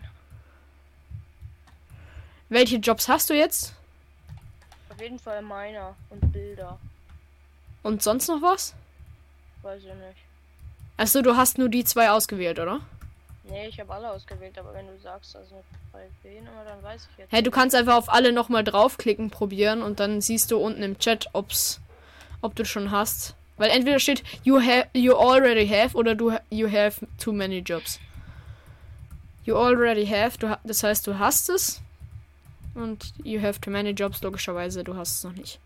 [2.49, 3.73] Welche Jobs hast du jetzt?
[4.89, 6.77] Auf jeden Fall meiner und Bilder.
[7.81, 8.75] Und sonst noch was?
[9.63, 10.19] Weiß ich nicht.
[10.97, 12.81] Achso, du hast nur die zwei ausgewählt, oder?
[13.51, 15.61] Nee, ich habe alle ausgewählt, aber wenn du sagst, also
[15.91, 17.33] bei wen immer, dann weiß ich jetzt.
[17.33, 20.97] Hä, du kannst einfach auf alle nochmal draufklicken, probieren und dann siehst du unten im
[20.99, 21.81] Chat, ob's,
[22.41, 23.35] ob du schon hast.
[23.57, 27.99] Weil entweder steht you have you already have oder du you have too many jobs.
[29.43, 31.81] You already have, du, das heißt, du hast es.
[32.73, 35.59] Und you have too many jobs, logischerweise, du hast es noch nicht.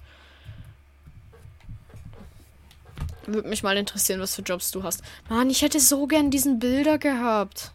[3.26, 5.02] Würde mich mal interessieren, was für Jobs du hast.
[5.30, 7.72] Mann, ich hätte so gern diesen Bilder gehabt.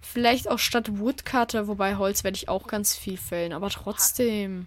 [0.00, 4.66] Vielleicht auch statt Woodcutter, wobei Holz werde ich auch ganz viel fällen, aber trotzdem.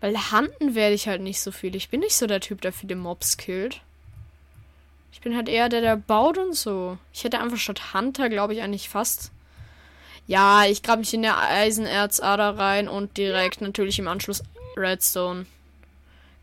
[0.00, 1.76] Weil Handen werde ich halt nicht so viel.
[1.76, 3.80] Ich bin nicht so der Typ, der viele Mobs killt.
[5.12, 6.98] Ich bin halt eher der, der baut und so.
[7.12, 9.30] Ich hätte einfach statt Hunter, glaube ich, eigentlich fast.
[10.26, 14.42] Ja, ich grab mich in der Eisenerzader rein und direkt natürlich im Anschluss
[14.76, 15.46] Redstone.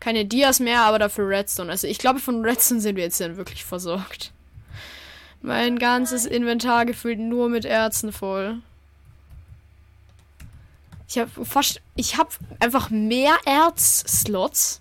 [0.02, 1.70] Keine Dias mehr, aber dafür Redstone.
[1.70, 4.32] Also ich glaube, von Redstone sind wir jetzt dann wirklich versorgt.
[5.42, 8.60] Mein ganzes Inventar gefüllt nur mit Erzen voll.
[11.08, 11.80] Ich habe fast.
[11.94, 14.80] Ich habe einfach mehr Erz-Slots.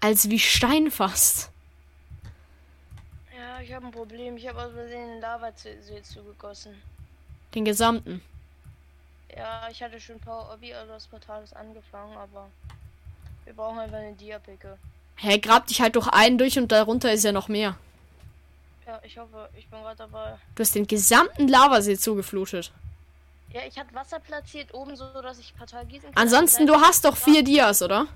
[0.00, 1.50] Als wie Stein fast.
[3.36, 4.36] Ja, ich habe ein Problem.
[4.36, 6.74] Ich habe aus Versehen einen Lavasee zugegossen.
[7.54, 8.20] Den gesamten.
[9.36, 12.48] Ja, ich hatte schon Power Obby, also das Portal ist angefangen, aber
[13.44, 14.78] wir brauchen einfach eine Diapicke.
[15.16, 17.76] Hä, grab dich halt durch einen durch und darunter ist ja noch mehr.
[18.86, 20.38] Ja, ich hoffe, ich bin gerade dabei.
[20.54, 22.72] Du hast den gesamten Lavasee zugeflutet.
[23.52, 26.22] Ja, ich hatte Wasser platziert oben so, dass ich Portal gießen kann.
[26.22, 28.06] Ansonsten, du hast doch vier Dias, oder?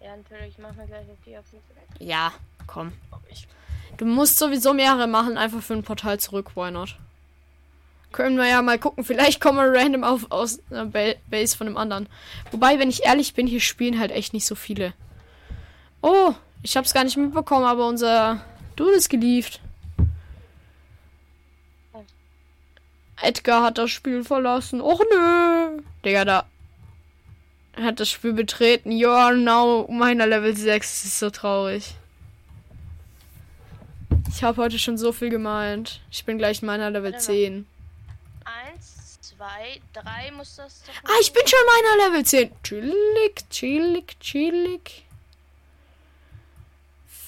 [0.00, 1.56] Ja, natürlich, ich mach mir gleich eine TFP.
[1.98, 2.32] Ja,
[2.66, 2.92] komm.
[3.96, 6.96] Du musst sowieso mehrere machen, einfach für ein Portal zurück, why not?
[8.12, 11.66] Können wir ja mal gucken, vielleicht kommen wir random auf aus einer Ba- Base von
[11.66, 12.08] dem anderen.
[12.50, 14.94] Wobei, wenn ich ehrlich bin, hier spielen halt echt nicht so viele.
[16.00, 18.40] Oh, ich hab's gar nicht mitbekommen, aber unser
[18.76, 19.60] Dude ist gelieft.
[23.20, 24.80] Edgar hat das Spiel verlassen.
[24.80, 25.82] Och nö.
[26.04, 26.44] Digga, da
[27.76, 28.92] hat das Spiel betreten.
[28.92, 30.88] Ja, now meiner Level 6.
[30.88, 31.94] Das ist so traurig.
[34.30, 36.00] Ich habe heute schon so viel gemeint.
[36.10, 37.34] Ich bin gleich meiner Level Warte mal.
[37.34, 37.66] 10.
[39.38, 40.82] Zwei, drei muss das.
[41.04, 42.50] Ah, ich bin schon meiner Level 10.
[42.64, 45.04] Chillig, chillig, chillig.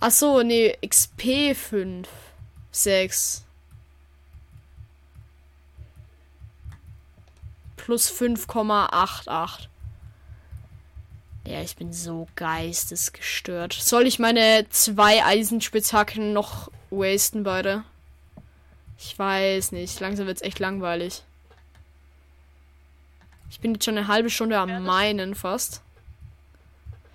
[0.00, 2.08] Ach so, nee, XP 5.
[2.70, 3.44] 6.
[7.76, 9.68] Plus 5,88.
[11.46, 13.72] Ja, ich bin so geistesgestört.
[13.72, 17.84] Soll ich meine zwei Eisenspitzhacken noch wasten beide?
[18.98, 19.98] Ich weiß nicht.
[20.00, 21.22] Langsam wird's echt langweilig.
[23.50, 25.80] Ich bin jetzt schon eine halbe Stunde am Ja, meinen fast.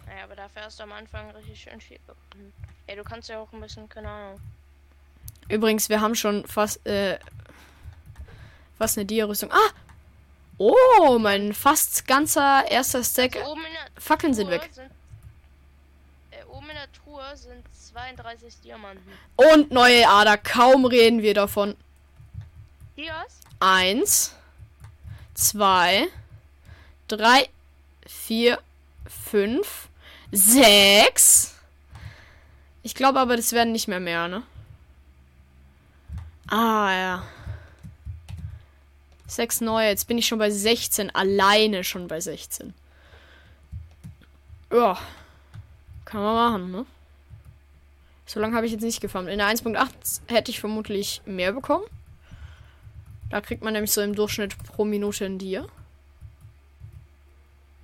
[0.07, 1.99] Naja, aber dafür hast du am Anfang richtig schön viel.
[2.87, 4.39] Ey, du kannst ja auch ein bisschen, keine Ahnung.
[5.49, 7.19] Übrigens, wir haben schon fast, äh,
[8.77, 9.51] fast eine Dia-Rüstung.
[9.51, 9.69] Ah!
[10.57, 13.37] Oh, mein fast ganzer erster Stack.
[13.45, 13.72] Oben in
[14.03, 14.69] Fackeln sind weg.
[14.73, 14.91] Sind,
[16.31, 19.09] äh, oben in der Truhe sind 32 Diamanten.
[19.37, 20.37] Und neue Ader.
[20.37, 21.77] Kaum reden wir davon.
[22.97, 23.39] Dias?
[23.61, 24.35] Eins,
[25.33, 26.07] zwei,
[27.07, 27.47] drei,
[28.05, 28.59] vier,
[29.07, 29.87] fünf,
[30.33, 31.55] sechs.
[32.81, 34.43] Ich glaube aber, das werden nicht mehr mehr, ne?
[36.47, 37.23] Ah, ja.
[39.27, 39.87] Sechs neue.
[39.87, 41.15] Jetzt bin ich schon bei 16.
[41.15, 42.73] Alleine schon bei 16.
[44.73, 44.97] Ja.
[46.05, 46.85] Kann man machen, ne?
[48.25, 49.29] So lange habe ich jetzt nicht gefarmt.
[49.29, 51.85] In der 1.8 hätte ich vermutlich mehr bekommen.
[53.29, 55.65] Da kriegt man nämlich so im Durchschnitt pro Minute ein Dia.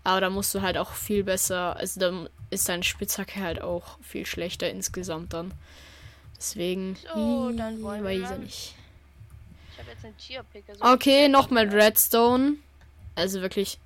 [0.03, 3.99] Aber da musst du halt auch viel besser, also da ist deine Spitzhacke halt auch
[4.01, 5.53] viel schlechter insgesamt dann.
[6.37, 8.75] Deswegen, So, dann wollen wir weiß ich nicht.
[9.73, 10.75] Ich habe jetzt eine Tierpicke.
[10.75, 11.67] so Okay, nochmal.
[11.67, 12.53] Redstone.
[13.15, 13.77] Also wirklich,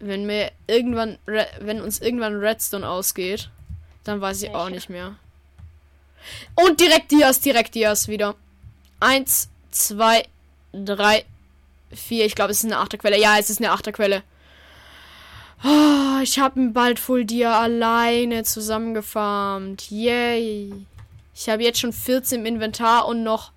[0.00, 3.50] wenn mir irgendwann, Re wenn uns irgendwann Redstone ausgeht,
[4.04, 5.16] dann weiß ich Ja, auch ich- nicht mehr.
[6.54, 8.34] Und direkt Dias, direkt Dias wieder.
[8.98, 10.24] Eins, zwei,
[10.72, 11.24] drei,
[11.92, 12.26] vier.
[12.26, 13.18] Ich glaube, es ist eine Achterquelle.
[13.18, 14.22] Ja, es ist eine Achterquelle.
[15.64, 19.90] Oh, ich habe bald Full Dia alleine zusammengefarmt.
[19.90, 20.72] Yay.
[21.34, 23.52] Ich habe jetzt schon 14 im Inventar und noch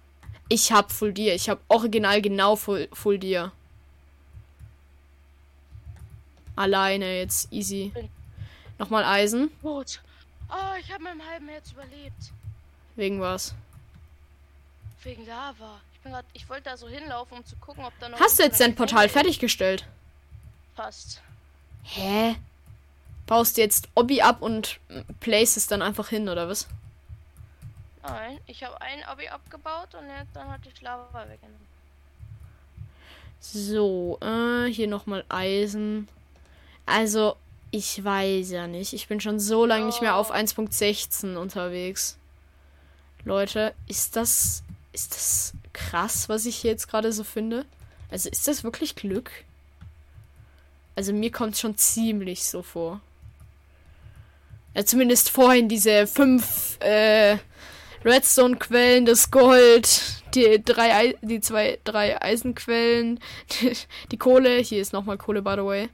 [0.49, 1.33] ich hab Full Dia.
[1.33, 3.51] Ich hab original genau Full, Full Dia.
[6.55, 7.51] Alleine jetzt.
[7.51, 7.91] Easy.
[8.77, 9.49] Nochmal Eisen.
[9.61, 10.01] Gut.
[10.49, 12.31] Oh, ich habe mit einem halben Herz überlebt.
[12.95, 13.55] Wegen was?
[15.03, 15.79] Wegen Lava.
[15.93, 18.19] Ich bin grad, ich wollte da so hinlaufen, um zu gucken, ob da noch.
[18.19, 19.87] Hast du jetzt dein Portal fertiggestellt?
[20.75, 21.21] Passt.
[21.83, 22.35] Hä?
[23.25, 24.79] Baust du jetzt Obby ab und
[25.19, 26.67] place es dann einfach hin, oder was?
[28.03, 31.67] Nein, ich habe ein Abi abgebaut und jetzt, dann hatte ich Lava weggenommen.
[33.39, 36.07] So, äh, hier nochmal Eisen.
[36.85, 37.35] Also,
[37.71, 38.93] ich weiß ja nicht.
[38.93, 40.33] Ich bin schon so lange nicht mehr auf Oh.
[40.33, 42.17] 1.16 unterwegs.
[43.25, 44.63] Leute, ist das.
[44.91, 47.65] Ist das krass, was ich hier jetzt gerade so finde?
[48.11, 49.31] Also, ist das wirklich Glück?
[50.95, 53.01] Also, mir kommt schon ziemlich so vor.
[54.75, 57.37] Ja, zumindest vorhin diese fünf, äh,
[58.03, 60.01] Redstone-Quellen, das Gold,
[60.35, 63.19] die drei, Ei- die zwei, drei Eisenquellen,
[63.51, 63.73] die,
[64.11, 65.89] die Kohle, hier ist nochmal Kohle, by the way.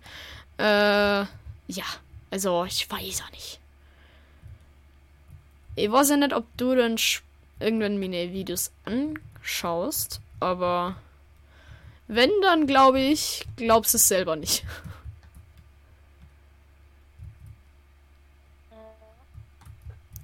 [0.59, 1.25] Äh,
[1.67, 1.85] ja,
[2.31, 3.59] also ich weiß ja nicht.
[5.75, 6.97] Ich weiß ja nicht, ob du dann
[7.61, 10.97] irgendwann meine Videos anschaust, aber
[12.07, 14.65] wenn, dann glaube ich, glaubst es selber nicht.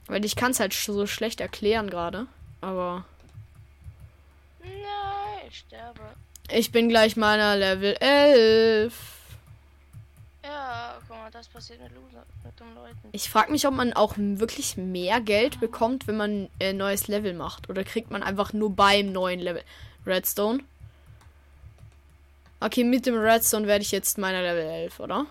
[0.07, 2.27] Weil ich kann es halt so schlecht erklären gerade,
[2.59, 3.05] aber
[4.59, 4.73] Nein,
[5.49, 6.01] ich sterbe.
[6.49, 9.14] Ich bin gleich meiner Level 11.
[11.25, 13.09] Mal, das passiert mit Loser, mit dummen Leuten.
[13.11, 17.33] Ich frage mich, ob man auch wirklich mehr Geld bekommt, wenn man ein neues Level
[17.33, 17.67] macht.
[17.67, 19.63] Oder kriegt man einfach nur beim neuen Level.
[20.05, 20.63] Redstone.
[22.59, 25.25] Okay, mit dem Redstone werde ich jetzt meiner Level 11, oder?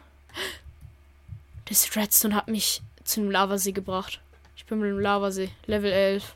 [1.66, 4.20] Das Redstone hat mich zu einem Lavasee gebracht.
[4.56, 6.34] Ich bin mit dem Lavasee, Level 11.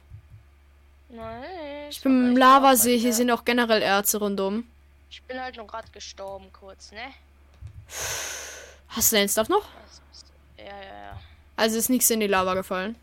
[1.09, 1.43] Nein.
[1.91, 4.69] Ich bin mit dem Lavasee, hier sind auch generell Erze rundum.
[5.11, 7.13] Ich bin halt nur gerade gestorben kurz, ne?
[8.89, 9.66] Hast du deinen Stuff noch?
[10.57, 11.20] Ja, ja, ja.
[11.57, 12.97] Also ist nichts in die Lava gefallen.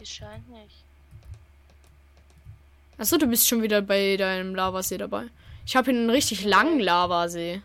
[0.00, 0.84] Es scheint nicht.
[2.98, 5.26] Achso, du bist schon wieder bei deinem Lavasee dabei.
[5.64, 7.62] Ich habe hier einen richtig langen Lavasee.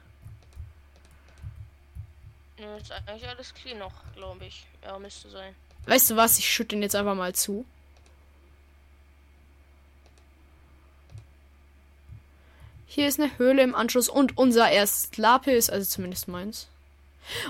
[2.59, 4.65] Nö, ist eigentlich alles clean noch, glaube ich.
[4.83, 5.55] Ja, müsste sein.
[5.85, 6.37] Weißt du was?
[6.37, 7.65] Ich schütte den jetzt einfach mal zu.
[12.85, 16.67] Hier ist eine Höhle im Anschluss und unser erstes Lapis, also zumindest meins.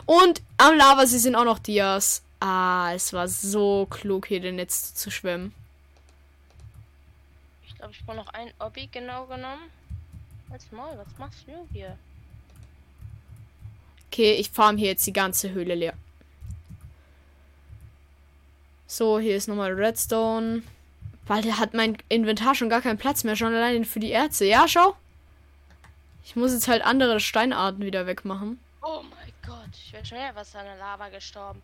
[0.06, 2.24] Und am Lavasee sind auch noch Dias.
[2.40, 5.54] Ah, es war so klug, hier den Netz zu schwimmen.
[7.68, 9.70] Ich glaube, ich brauche noch ein Obby genau genommen.
[10.52, 11.98] Als mal, was machst du hier?
[14.08, 15.94] Okay, ich farm hier jetzt die ganze Höhle leer.
[18.86, 20.62] So, hier ist nochmal Redstone.
[21.26, 24.46] Weil der hat mein Inventar schon gar keinen Platz mehr, schon allein für die Erze.
[24.46, 24.96] Ja, schau.
[26.26, 28.60] Ich muss jetzt halt andere Steinarten wieder wegmachen.
[28.82, 31.62] Oh mein Gott, ich wäre schon wieder was an der Lava gestorben.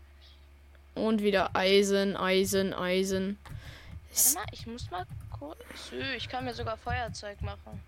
[0.96, 3.38] Und wieder Eisen, Eisen, Eisen.
[4.12, 5.06] Warte mal, ich muss mal
[5.38, 5.58] kurz.
[6.18, 7.82] Ich kann mir sogar Feuerzeug machen.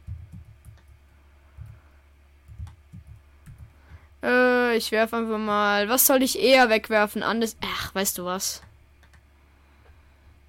[4.23, 5.89] Äh, ich werfe einfach mal.
[5.89, 7.23] Was soll ich eher wegwerfen?
[7.23, 7.55] Anders.
[7.61, 8.61] Ach, weißt du was?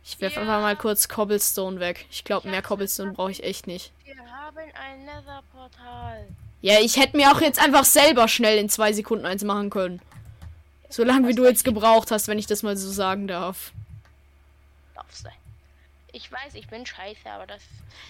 [0.05, 0.43] Ich werfe Ja.
[0.43, 2.07] einfach mal kurz Cobblestone weg.
[2.11, 3.93] Ich glaube, mehr Cobblestone brauche ich echt nicht.
[4.05, 4.15] Wir
[4.57, 6.27] haben ein Nether-Portal.
[6.61, 10.01] Ja, ich hätte mir auch jetzt einfach selber schnell in zwei Sekunden eins machen können.
[10.89, 13.73] So lange wie du jetzt gebraucht hast, wenn ich das mal so sagen darf.
[14.95, 15.33] Darf sein.
[16.13, 17.63] Ich weiß, ich bin scheiße, aber das.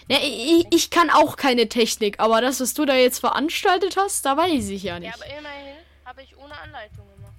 [0.09, 4.25] Ja, ich, ich kann auch keine Technik, aber das, was du da jetzt veranstaltet hast,
[4.25, 5.13] da weiß ich ja Ja, nicht.
[5.15, 5.75] aber immerhin
[6.05, 7.33] habe ich ohne Anleitung gemacht.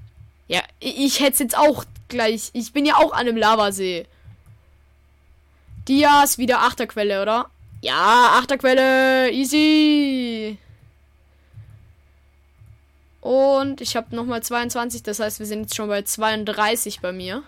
[0.48, 2.50] Ja, ich, ich hätte es jetzt auch gleich.
[2.54, 4.06] Ich bin ja auch an einem Lavasee.
[5.86, 7.50] Dias, wieder Achterquelle, oder?
[7.84, 10.56] Ja, Achterquelle, easy.
[13.20, 17.42] Und ich habe nochmal 22, das heißt, wir sind jetzt schon bei 32 bei mir.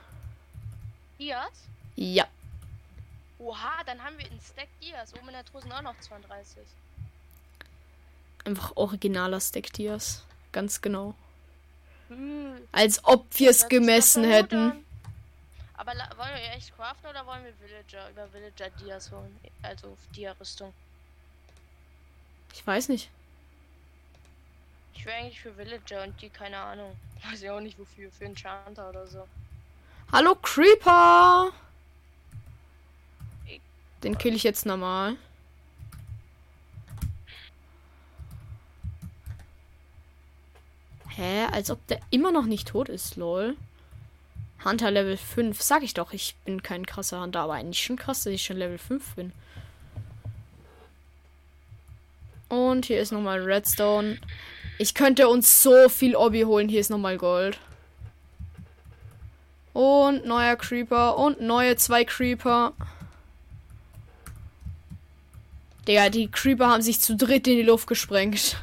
[1.19, 1.49] Dias?
[1.95, 2.27] Ja.
[3.39, 5.15] Oha, dann haben wir einen Stack Dias.
[5.15, 6.59] Oben in der Truhe sind auch noch 32.
[8.45, 10.23] Einfach originaler Stack Dias.
[10.53, 11.15] Ganz genau.
[12.09, 14.85] Hm, Als ob wir es gemessen hätten.
[15.77, 19.39] Aber wollen wir echt craften oder wollen wir Villager über Villager Dias holen?
[19.63, 20.73] Also Dia-Rüstung.
[22.55, 23.11] Ich weiß nicht.
[24.95, 26.97] Ich wäre eigentlich für Villager und die, keine Ahnung.
[27.23, 28.11] Weiß ich auch nicht wofür.
[28.11, 29.29] Für Enchanter oder so.
[30.11, 31.53] Hallo Creeper!
[34.03, 35.17] Den kill ich jetzt normal.
[41.09, 41.47] Hä?
[41.53, 43.57] Als ob der immer noch nicht tot ist, lol.
[44.67, 45.63] Hunter Level 5.
[45.63, 48.57] Sag ich doch, ich bin kein krasser Hunter, aber eigentlich schon krass, dass ich schon
[48.57, 49.33] Level 5 bin.
[52.49, 54.19] Und hier ist nochmal Redstone.
[54.79, 56.69] Ich könnte uns so viel Obby holen.
[56.69, 57.59] Hier ist nochmal Gold.
[59.73, 61.17] Und neuer Creeper.
[61.17, 62.73] Und neue zwei Creeper.
[65.87, 68.57] Digga, die Creeper haben sich zu dritt in die Luft gesprengt.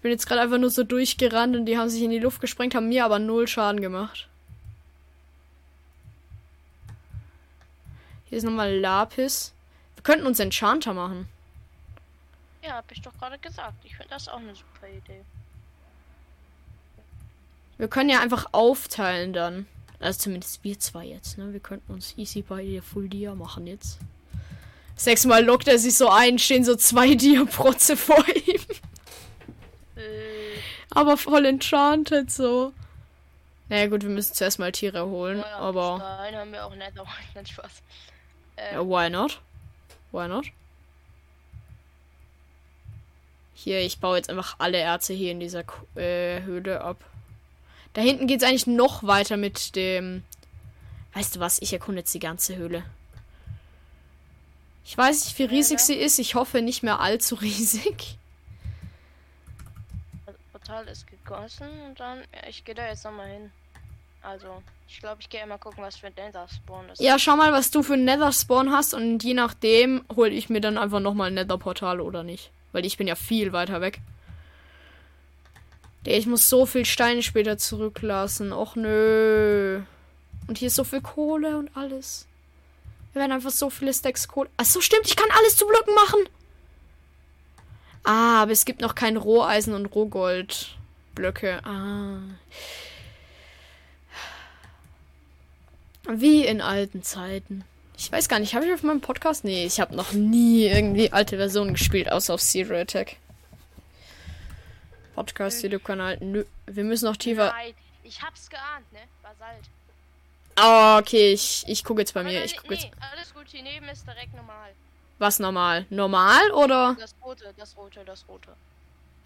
[0.00, 2.40] Ich bin jetzt gerade einfach nur so durchgerannt und die haben sich in die Luft
[2.40, 4.30] gesprengt, haben mir aber null Schaden gemacht.
[8.24, 9.52] Hier ist nochmal Lapis.
[9.96, 11.28] Wir könnten uns Enchanter machen.
[12.64, 13.74] Ja, hab ich doch gerade gesagt.
[13.84, 15.20] Ich finde das auch eine super Idee.
[17.76, 19.66] Wir können ja einfach aufteilen dann.
[19.98, 21.52] Also zumindest wir zwei jetzt, ne?
[21.52, 23.98] Wir könnten uns easy bei der Full Dia machen jetzt.
[24.96, 28.62] Sechsmal lockt er sich so ein, stehen so zwei Dia-Protze vor ihm.
[30.90, 32.72] Aber voll enchanted so.
[33.68, 35.96] Naja gut, wir müssen zuerst mal Tiere holen, naja, aber.
[35.98, 37.04] Stein haben wir auch Nether.
[37.34, 37.82] Nein, Spaß.
[38.56, 39.40] Äh, Ja, why not?
[40.12, 40.46] Why not?
[43.54, 47.04] Hier, ich baue jetzt einfach alle Erze hier in dieser äh, Höhle ab.
[47.92, 50.24] Da hinten geht es eigentlich noch weiter mit dem.
[51.12, 51.60] Weißt du was?
[51.60, 52.82] Ich erkunde jetzt die ganze Höhle.
[54.84, 56.18] Ich weiß nicht, wie riesig sie ist.
[56.18, 58.16] Ich hoffe nicht mehr allzu riesig.
[60.70, 62.20] Portal ist gegossen und dann.
[62.32, 63.50] Ja, ich gehe da jetzt nochmal hin.
[64.22, 67.00] Also, ich glaube, ich gehe mal gucken, was für ein Nether Spawn ist.
[67.00, 70.48] Ja, schau mal, was du für ein Nether Spawn hast und je nachdem hole ich
[70.48, 72.50] mir dann einfach nochmal ein Nether Portal oder nicht.
[72.72, 74.00] Weil ich bin ja viel weiter weg.
[76.04, 78.52] Der, ich muss so viel Steine später zurücklassen.
[78.52, 79.82] Och nö.
[80.46, 82.26] Und hier ist so viel Kohle und alles.
[83.12, 84.50] Wir werden einfach so viele Stacks Kohle.
[84.56, 86.20] Ach so, stimmt, ich kann alles zu Blöcken machen.
[88.04, 91.60] Ah, aber es gibt noch kein Roheisen und Rohgoldblöcke.
[91.64, 92.20] Ah.
[96.08, 97.64] Wie in alten Zeiten.
[97.96, 99.44] Ich weiß gar nicht, habe ich auf meinem Podcast?
[99.44, 103.16] Nee, ich habe noch nie irgendwie alte Versionen gespielt, außer auf Zero Attack.
[105.14, 106.16] Podcast, YouTube-Kanal.
[106.20, 107.54] Nö, wir müssen noch tiefer.
[108.02, 109.00] Ich hab's geahnt, ne?
[109.22, 109.68] Basalt.
[110.56, 112.42] Ah, okay, ich, ich gucke jetzt bei mir.
[112.42, 112.90] Ich gucke nee, jetzt.
[113.12, 114.70] alles gut, hier neben ist direkt normal.
[115.20, 115.84] Was normal?
[115.90, 116.96] Normal oder?
[116.98, 118.48] Das rote, das rote, das rote.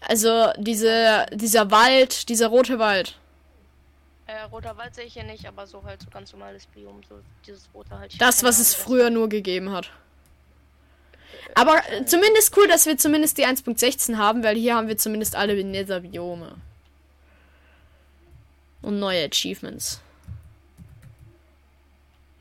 [0.01, 3.17] Also diese, dieser Wald, dieser rote Wald.
[4.27, 7.21] Äh, roter Wald sehe ich hier nicht, aber so halt so ganz normales Biom, so
[7.47, 8.19] dieses rote halt.
[8.19, 9.89] Das, was es früher nur gegeben hat.
[11.53, 15.37] Aber äh, zumindest cool, dass wir zumindest die 1.16 haben, weil hier haben wir zumindest
[15.37, 16.55] alle Nether-Biome.
[18.81, 20.01] Und neue Achievements.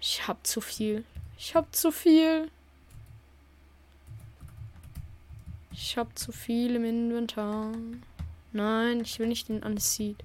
[0.00, 1.04] Ich hab zu viel.
[1.38, 2.50] Ich hab zu viel.
[5.76, 7.72] Ich hab zu viel im Inventar.
[8.52, 10.16] Nein, ich will nicht den Unseed.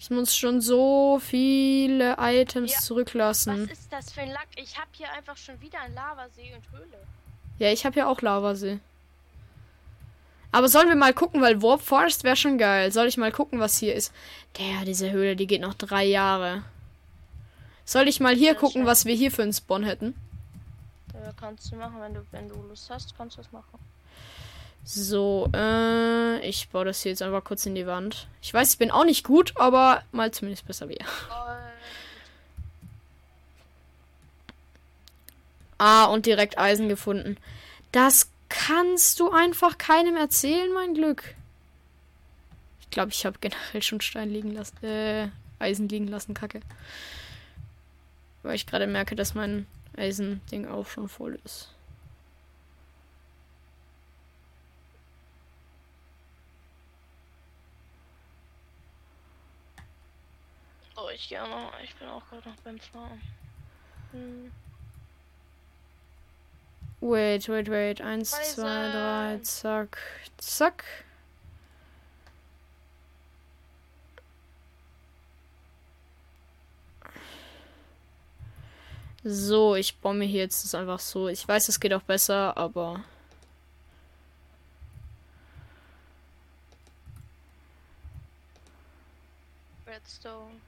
[0.00, 3.68] Ich muss schon so viele Items Ja, zurücklassen.
[3.70, 4.48] Was ist das für ein Lack?
[4.56, 6.98] Ich hab hier einfach schon wieder einen Lavasee und Höhle.
[7.58, 8.80] Ja, ich habe ja auch Lavasee.
[10.50, 12.90] Aber sollen wir mal gucken, weil Warp Forest wäre schon geil.
[12.92, 14.12] Soll ich mal gucken, was hier ist?
[14.58, 16.64] Der, diese Höhle, die geht noch drei Jahre.
[17.84, 20.14] Soll ich mal hier Das gucken, was wir hier für einen Spawn hätten?
[21.12, 23.78] Äh, kannst du machen, wenn du, wenn du Lust hast, kannst du es machen.
[24.84, 28.28] So, äh, ich baue das hier jetzt einfach kurz in die Wand.
[28.42, 30.98] Ich weiß, ich bin auch nicht gut, aber mal zumindest besser wie.
[35.78, 37.36] Ah, und direkt Eisen gefunden.
[37.92, 41.34] Das kannst du einfach keinem erzählen, mein Glück.
[42.80, 45.28] Ich glaube, ich habe generell schon Stein liegen lassen, äh,
[45.58, 46.60] Eisen liegen lassen, Kacke.
[48.42, 49.66] Weil ich gerade merke, dass mein
[49.96, 51.70] Eisending auch schon voll ist.
[60.96, 61.72] Oh, ich noch.
[61.82, 63.20] Ich bin auch gerade noch beim Farm.
[64.12, 64.52] Hm.
[67.00, 68.00] Wait, wait, wait.
[68.00, 69.98] Eins, zwei, drei, zack,
[70.38, 70.84] zack.
[79.22, 81.28] So, ich baue mir hier jetzt das einfach so.
[81.28, 83.02] Ich weiß, es geht auch besser, aber.
[89.86, 90.60] Redstone.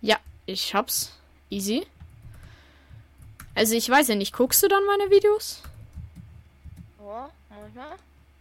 [0.00, 1.12] Ja, ich hab's.
[1.50, 1.86] Easy.
[3.54, 5.62] Also, ich weiß ja nicht, guckst du dann meine Videos?
[7.00, 7.96] Ja, manchmal.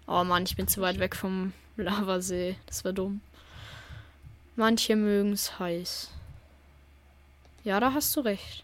[0.08, 2.56] Oh Mann, ich bin zu weit weg vom Lavasee.
[2.66, 3.22] Das war dumm.
[4.56, 6.10] Manche mögen's heiß.
[7.64, 8.64] Ja, da hast du recht.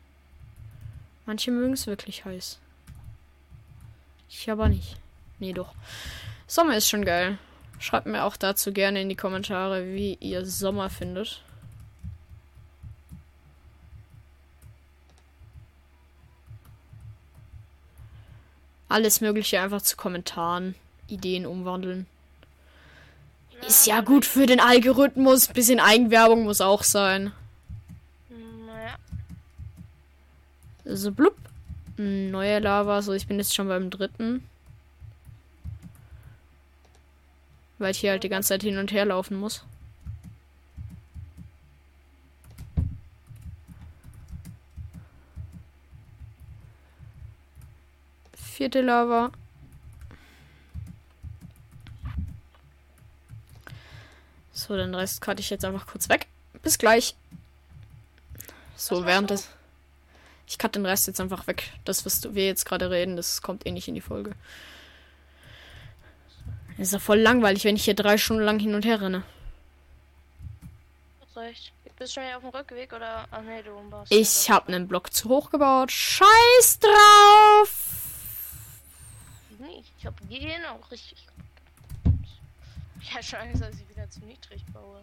[1.26, 2.60] Manche mögen's wirklich heiß.
[4.30, 4.98] Ich aber nicht.
[5.40, 5.74] Nee, doch.
[6.48, 7.38] Sommer ist schon geil.
[7.80, 11.42] Schreibt mir auch dazu gerne in die Kommentare, wie ihr Sommer findet.
[18.94, 20.76] Alles Mögliche einfach zu Kommentaren,
[21.08, 22.06] Ideen umwandeln.
[23.68, 25.48] Ist ja gut für den Algorithmus.
[25.48, 27.32] Bisschen Eigenwerbung muss auch sein.
[28.30, 28.96] Naja.
[30.86, 31.36] So, blub.
[31.98, 33.02] Hm, Neue Lava.
[33.02, 34.48] So, ich bin jetzt schon beim dritten.
[37.80, 39.66] Weil ich hier halt die ganze Zeit hin und her laufen muss.
[48.64, 49.30] Vierte Lava.
[54.54, 56.28] So, den Rest cutte ich jetzt einfach kurz weg.
[56.62, 57.14] Bis gleich.
[58.78, 59.50] So, während des.
[60.48, 61.74] Ich cutte den Rest jetzt einfach weg.
[61.84, 64.32] Das, was du- wir jetzt gerade reden, das kommt eh nicht in die Folge.
[66.78, 69.24] Das ist ja voll langweilig, wenn ich hier drei Stunden lang hin und her renne.
[71.36, 71.74] Recht.
[72.00, 73.28] Bist du schon auf dem Rückweg oder.
[73.30, 74.10] Ach nee, du warst.
[74.10, 75.92] Ich habe einen Block zu hoch gebaut.
[75.92, 78.03] Scheiß drauf!
[79.98, 81.26] Ich hab jeden auch richtig.
[83.22, 85.02] Schon Angst, dass ich wieder zu niedrig baue.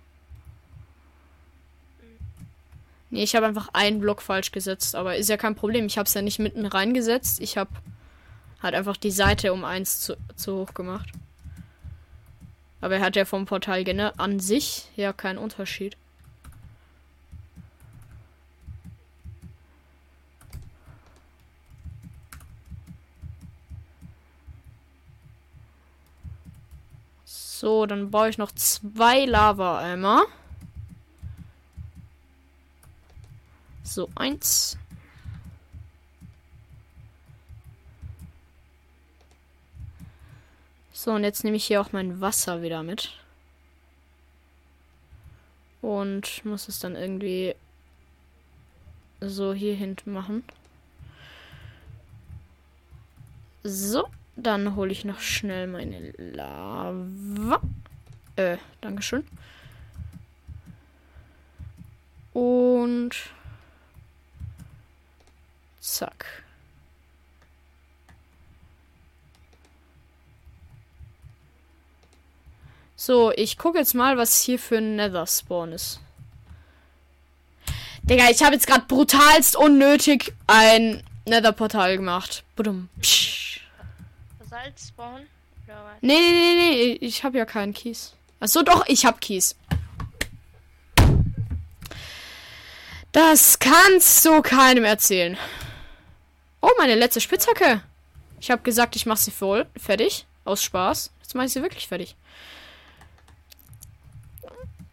[3.11, 5.87] Nee, ich habe einfach einen Block falsch gesetzt, aber ist ja kein Problem.
[5.87, 7.41] Ich habe es ja nicht mitten reingesetzt.
[7.41, 7.71] Ich habe
[8.63, 11.09] halt einfach die Seite um eins zu, zu hoch gemacht.
[12.81, 13.85] Aber er hat ja vom Portal
[14.17, 15.97] an sich ja keinen Unterschied.
[27.61, 30.25] So, dann baue ich noch zwei Lava-Eimer.
[33.83, 34.79] So, eins.
[40.95, 43.13] So, und jetzt nehme ich hier auch mein Wasser wieder mit.
[45.83, 47.55] Und muss es dann irgendwie
[49.21, 50.45] so hier hinten machen.
[53.63, 57.61] So, dann hole ich noch schnell meine Lava.
[58.37, 59.27] Äh, Dankeschön.
[62.33, 63.11] Und
[65.81, 66.45] zack.
[72.97, 76.01] So, ich gucke jetzt mal, was hier für ein Nether Spawn ist.
[78.03, 82.45] Digga, ich habe jetzt gerade brutalst unnötig ein Nether Portal gemacht.
[82.57, 82.89] Budum.
[83.01, 83.50] Psch.
[85.67, 85.93] Oder was?
[86.01, 88.15] Nee, nee, nee, nee, ich habe ja keinen Kies.
[88.41, 89.57] Achso, doch, ich habe Kies.
[93.13, 95.37] Das kannst du keinem erzählen.
[96.61, 97.83] Oh, meine letzte Spitzhacke.
[98.41, 100.27] Ich habe gesagt, ich mache sie voll fertig.
[100.45, 101.13] Aus Spaß.
[101.21, 102.17] Jetzt mache ich sie wirklich fertig.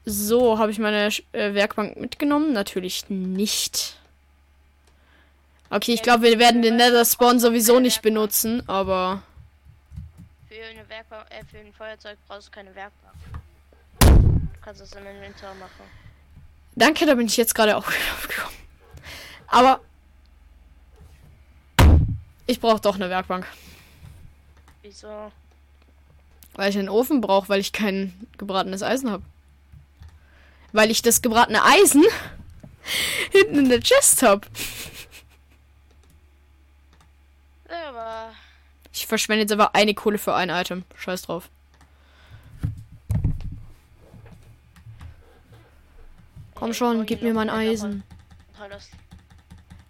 [0.05, 2.53] So, habe ich meine äh, Werkbank mitgenommen?
[2.53, 3.97] Natürlich nicht.
[5.70, 9.22] Okay, ich glaube, wir werden den Nether Spawn sowieso nicht benutzen, aber
[10.64, 13.16] eine Werkbank, äh, für ein Feuerzeug brauchst du keine Werkbank.
[13.99, 15.84] Du kannst es im Inventar machen.
[16.76, 18.55] Danke, da bin ich jetzt gerade auch drauf gekommen.
[19.47, 19.82] Aber
[22.45, 23.45] ich brauche doch eine Werkbank.
[24.82, 25.32] Wieso?
[26.53, 29.24] Weil ich einen Ofen brauche, weil ich kein gebratenes Eisen habe.
[30.72, 32.05] Weil ich das gebratene Eisen
[33.32, 34.47] hinten in der Chest habe.
[37.70, 38.34] Ja, aber
[38.97, 40.83] Ich verschwende jetzt aber eine Kohle für ein Item.
[40.95, 41.51] Scheiß drauf.
[46.55, 48.01] Komm schon, gib mir mein Eisen.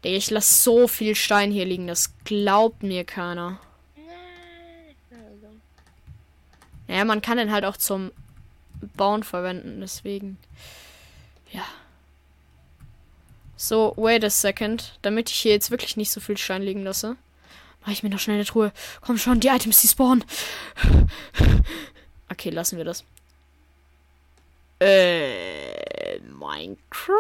[0.01, 3.61] Ich lass so viel Stein hier liegen, das glaubt mir keiner.
[6.87, 8.11] Naja, man kann den halt auch zum
[8.97, 10.37] Bauen verwenden, deswegen.
[11.53, 11.63] Ja.
[13.55, 14.99] So, wait a second.
[15.01, 17.15] Damit ich hier jetzt wirklich nicht so viel Stein liegen lasse,
[17.82, 18.71] mache ich mir noch schnell eine Truhe.
[19.01, 20.23] Komm schon, die Items, die spawnen.
[22.30, 23.03] Okay, lassen wir das.
[24.80, 27.17] Äh, Minecraft?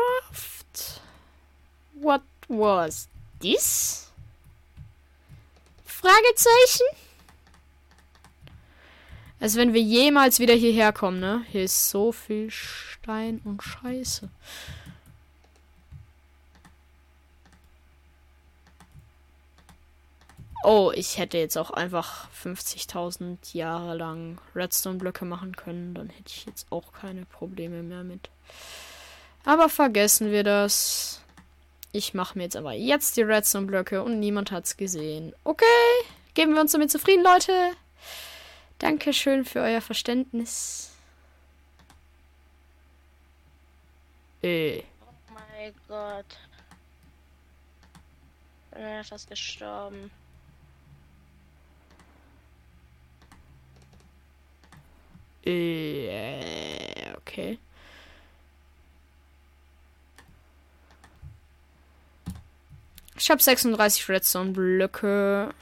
[1.93, 3.07] What was
[3.41, 4.11] this?
[5.85, 6.85] Fragezeichen?
[9.39, 11.43] Als wenn wir jemals wieder hierher kommen, ne?
[11.49, 14.29] Hier ist so viel Stein und Scheiße.
[20.63, 25.93] Oh, ich hätte jetzt auch einfach 50.000 Jahre lang Redstone-Blöcke machen können.
[25.93, 28.29] Dann hätte ich jetzt auch keine Probleme mehr mit.
[29.45, 31.21] Aber vergessen wir das.
[31.91, 35.33] Ich mache mir jetzt aber jetzt die Redstone-Blöcke und niemand hat's gesehen.
[35.43, 35.65] Okay,
[36.33, 37.71] geben wir uns damit zufrieden, Leute.
[38.79, 40.91] Dankeschön für euer Verständnis.
[44.43, 44.79] Äh.
[44.79, 46.37] Oh mein Gott.
[48.71, 50.11] Bin fast gestorben.
[55.45, 57.59] Äh, okay.
[63.19, 65.53] Ich habe 36 Redstone-Blöcke.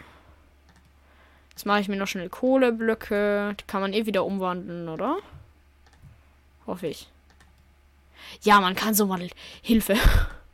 [1.51, 3.55] Jetzt mache ich mir noch schnell Kohleblöcke.
[3.59, 5.17] Die kann man eh wieder umwandeln, oder?
[6.67, 7.09] Hoffe ich.
[8.41, 9.29] Ja, man kann so mal
[9.61, 9.95] Hilfe.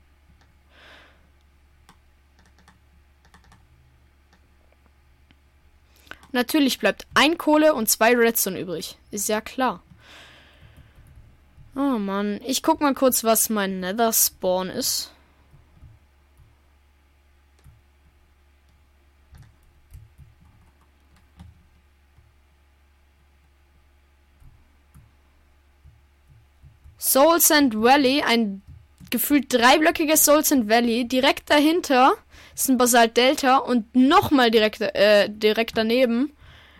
[6.31, 8.97] Natürlich bleibt ein Kohle und zwei Redstone übrig.
[9.11, 9.81] Ist ja klar.
[11.75, 12.39] Oh Mann.
[12.45, 15.11] Ich guck mal kurz, was mein Nether Spawn ist.
[26.97, 28.61] Soul Sand Valley, ein
[29.09, 31.07] gefühlt dreiblöckiges Soul Sand Valley.
[31.07, 32.13] Direkt dahinter
[32.61, 36.31] ist ein Basalt Delta und nochmal direkt, äh, direkt daneben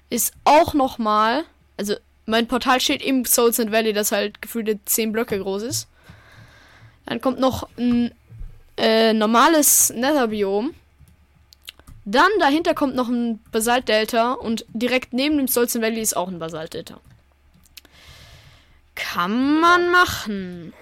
[0.09, 1.43] ist auch nochmal,
[1.77, 5.88] also mein Portal steht im Soul Sand Valley, das halt gefühlte 10 Blöcke groß ist.
[7.05, 8.13] Dann kommt noch ein
[8.77, 10.73] äh, normales Netherbiom.
[12.05, 16.15] Dann dahinter kommt noch ein Basalt Delta und direkt neben dem Soul Sand Valley ist
[16.15, 16.99] auch ein Basalt Delta.
[18.95, 20.73] Kann man machen.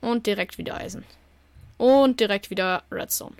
[0.00, 1.04] Und direkt wieder Eisen.
[1.78, 3.36] Und direkt wieder Redstone.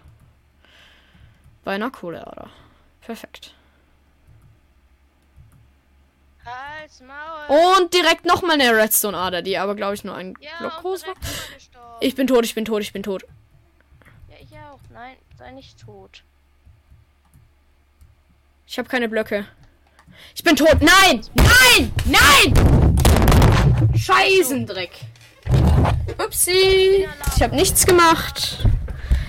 [1.65, 2.51] Bei einer Kohleader.
[3.01, 3.55] Perfekt.
[7.07, 7.79] Maul.
[7.81, 11.15] Und direkt nochmal eine Redstone-Ader, die aber, glaube ich, nur ein ja, Block groß war.
[12.01, 13.25] Ich bin tot, ich bin tot, ich bin tot.
[14.29, 14.79] Ja, ich auch.
[14.93, 16.23] Nein, sei nicht tot.
[18.67, 19.47] Ich habe keine Blöcke.
[20.35, 20.77] Ich bin tot.
[20.81, 21.23] Nein!
[21.35, 21.93] Nein!
[22.05, 22.97] Nein!
[23.97, 24.91] Scheißendreck.
[26.19, 27.09] Upsi.
[27.37, 28.59] Ich habe nichts gemacht.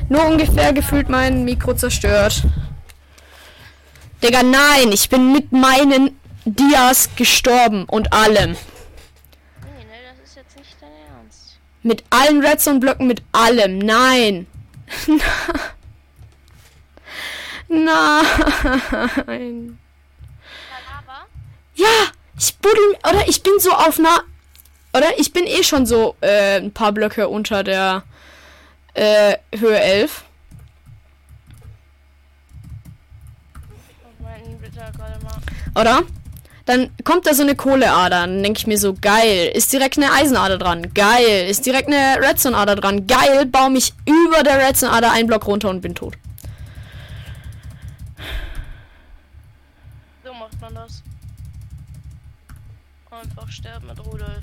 [0.09, 2.43] Nur ungefähr gefühlt mein Mikro zerstört.
[4.24, 4.91] Digga, nein.
[4.91, 8.51] Ich bin mit meinen Dias gestorben und allem.
[8.51, 11.57] Nee, ne, das ist jetzt nicht dein Ernst.
[11.84, 13.80] Mit allen Redstone-Blöcken, mit allem.
[13.80, 14.45] Nein.
[17.68, 19.80] Nein.
[21.76, 21.88] Ja,
[22.38, 24.24] ich buddel, oder ich bin so auf einer,
[24.96, 28.04] oder ich bin eh schon so äh, ein paar Blöcke unter der
[28.93, 30.24] äh, Höhe 11.
[33.58, 35.82] Ich mein, bitte gerade mal.
[35.82, 36.04] Oder?
[36.66, 38.22] Dann kommt da so eine Kohleader.
[38.22, 39.52] Dann denke ich mir so, geil.
[39.54, 40.93] Ist direkt eine Eisenader dran.
[40.93, 41.48] Geil.
[41.50, 43.06] Ist direkt eine Redstone-Ader dran.
[43.06, 43.46] Geil.
[43.46, 46.18] Baue mich über der Redstone-Ader einen Block runter und bin tot.
[50.24, 51.04] So macht man das.
[53.12, 54.41] Einfach sterben mit Rudolf.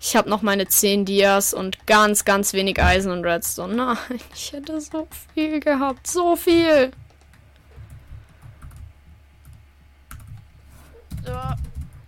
[0.00, 3.74] Ich habe noch meine 10 Dias und ganz, ganz wenig Eisen und Redstone.
[3.74, 3.96] Nein,
[4.34, 6.06] ich hätte so viel gehabt.
[6.06, 6.92] So viel.
[11.24, 11.32] So,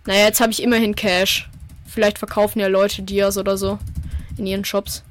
[0.05, 1.49] Naja, jetzt habe ich immerhin Cash.
[1.85, 3.79] Vielleicht verkaufen ja Leute Dias oder so
[4.37, 5.03] in ihren Shops.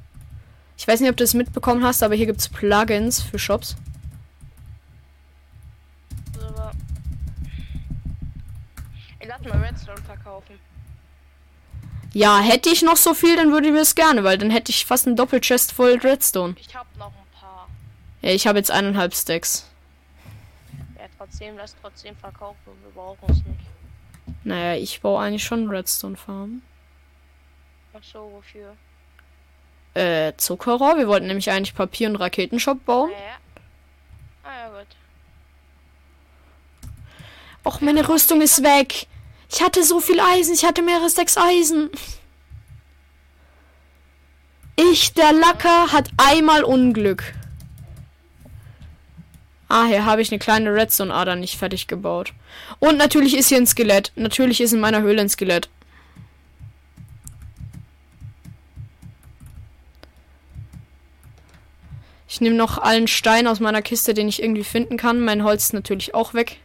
[0.77, 3.75] Ich weiß nicht, ob du es mitbekommen hast, aber hier gibt es Plugins für Shops.
[9.43, 10.59] Lass mal Redstone verkaufen.
[12.13, 14.71] Ja, hätte ich noch so viel, dann würde ich mir es gerne, weil dann hätte
[14.71, 16.55] ich fast ein Doppelchest voll Redstone.
[16.59, 17.67] Ich hab noch ein paar.
[18.21, 19.69] Ja, ich habe jetzt eineinhalb Stacks.
[20.97, 22.71] Ja, trotzdem, lass trotzdem verkaufen.
[22.83, 23.59] Wir brauchen es nicht.
[24.43, 26.61] Naja, ich baue eigentlich schon Redstone Farm.
[27.93, 28.75] Ach so, wofür?
[29.93, 30.97] Äh, Zuckerrohr.
[30.97, 33.11] Wir wollten nämlich eigentlich Papier- und Raketenshop bauen.
[33.11, 33.37] Naja.
[34.43, 34.87] Ah ja, gut.
[37.65, 39.07] Och, meine Rüstung ist weg.
[39.51, 40.53] Ich hatte so viel Eisen.
[40.53, 41.89] Ich hatte mehrere Stacks Eisen.
[44.75, 47.33] Ich, der Lacker, hat einmal Unglück.
[49.67, 52.33] Ah, hier habe ich eine kleine Redstone-Ader nicht fertig gebaut.
[52.79, 54.11] Und natürlich ist hier ein Skelett.
[54.15, 55.69] Natürlich ist in meiner Höhle ein Skelett.
[62.27, 65.19] Ich nehme noch allen Stein aus meiner Kiste, den ich irgendwie finden kann.
[65.19, 66.57] Mein Holz ist natürlich auch weg.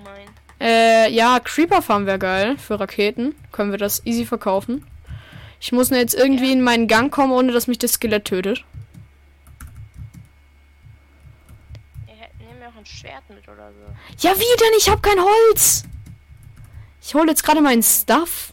[0.00, 0.30] Meinen.
[0.60, 3.34] Äh, ja, Creeper Farm wäre geil für Raketen.
[3.52, 4.86] Können wir das easy verkaufen.
[5.60, 8.64] Ich muss nur jetzt irgendwie in meinen Gang kommen, ohne dass mich das Skelett tötet.
[12.74, 14.26] Auch ein Schwert mit oder so.
[14.26, 14.72] Ja, wie denn?
[14.78, 15.84] Ich habe kein Holz.
[17.02, 18.52] Ich hole jetzt gerade meinen Stuff.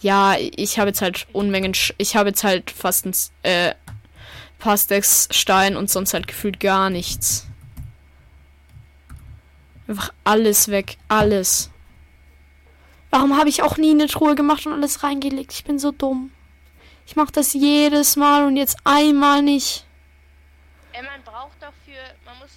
[0.00, 1.74] Ja, ich habe jetzt halt Unmengen.
[1.74, 3.74] Sch ich habe jetzt halt fast ein äh,
[4.58, 7.47] paar Stacks Stein und sonst halt gefühlt gar nichts.
[9.88, 10.98] Einfach alles weg.
[11.08, 11.70] Alles.
[13.10, 15.52] Warum habe ich auch nie eine Truhe gemacht und alles reingelegt?
[15.52, 16.30] Ich bin so dumm.
[17.06, 19.86] Ich mache das jedes Mal und jetzt einmal nicht.
[20.92, 21.92] Ey, man braucht doch für.
[22.26, 22.50] Man muss.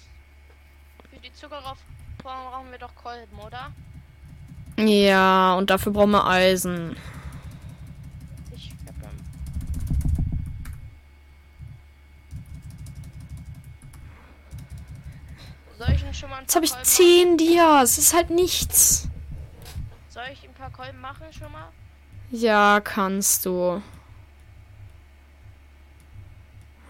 [1.10, 1.74] Für die Zuckerrohr
[2.22, 3.72] brauchen wir doch Kolben, oder?
[4.78, 6.96] Ja, und dafür brauchen wir Eisen.
[8.54, 9.16] Ich hab dann.
[15.71, 17.96] Soll ich denn schon mal ein Jetzt habe ich Kolben 10 Dias.
[17.96, 19.08] Das ist halt nichts.
[20.08, 21.68] Soll ich ein paar Kolben machen schon mal?
[22.30, 23.82] Ja, kannst du.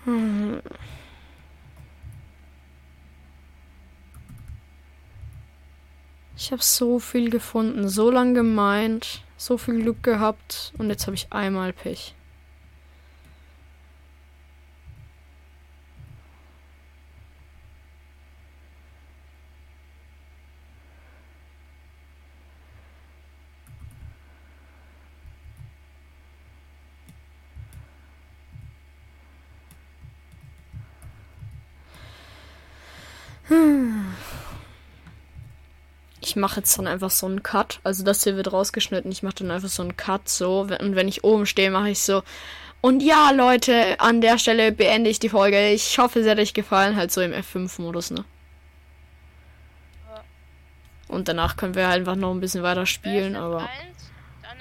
[0.05, 0.61] Hm.
[6.37, 11.15] Ich habe so viel gefunden, so lang gemeint, so viel Glück gehabt und jetzt habe
[11.15, 12.17] ich einmal Pech.
[36.21, 37.81] Ich mache jetzt dann einfach so einen Cut.
[37.83, 39.11] Also das hier wird rausgeschnitten.
[39.11, 40.61] Ich mache dann einfach so einen Cut so.
[40.61, 42.23] Und wenn ich oben stehe, mache ich so.
[42.81, 45.71] Und ja, Leute, an der Stelle beende ich die Folge.
[45.71, 48.25] Ich hoffe, sie hat euch gefallen, halt so im F5-Modus, ne?
[51.07, 53.61] Und danach können wir halt einfach noch ein bisschen weiter spielen, Erst aber.
[53.61, 53.69] F1,
[54.43, 54.57] dann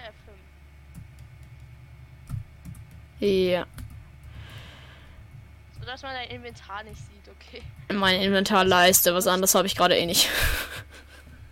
[3.21, 3.25] F5.
[3.25, 3.65] Ja.
[5.79, 7.61] So dass man dein Inventar nicht sieht, okay.
[7.93, 10.29] Meine Inventarleiste, was anderes habe ich gerade eh nicht.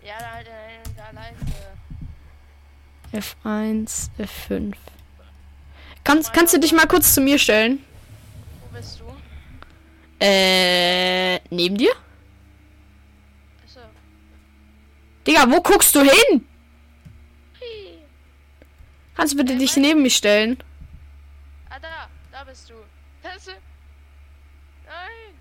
[0.04, 1.46] Ja, dann halt dein Inventar leiste.
[3.14, 4.74] F1, F5.
[6.04, 7.86] Kannst, kannst du dich mal kurz zu mir stellen?
[8.62, 9.06] Wo bist du?
[10.26, 11.92] Äh, neben dir?
[13.64, 13.82] Achso.
[15.28, 16.48] Digga, wo guckst du hin?
[17.62, 18.00] Hi.
[19.16, 20.58] Kannst du bitte dich neben mich stellen?
[21.70, 22.10] Ah, da.
[22.32, 22.74] Da bist du.
[23.22, 23.48] Das ist...
[24.88, 25.36] Nein.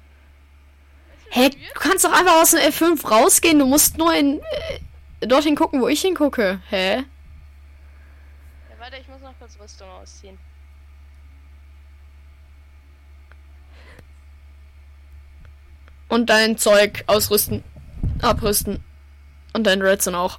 [1.11, 3.59] Weißt du, Hä, du kannst doch einfach aus dem F5 rausgehen.
[3.59, 4.41] Du musst nur in,
[5.20, 6.61] äh, dorthin gucken, wo ich hingucke.
[6.70, 6.97] Hä?
[6.97, 7.05] Ja,
[8.79, 10.39] warte, ich muss noch kurz Rüstung ausziehen.
[16.09, 17.62] Und dein Zeug ausrüsten.
[18.22, 18.83] Abrüsten.
[19.53, 20.39] Und dein Redstone auch.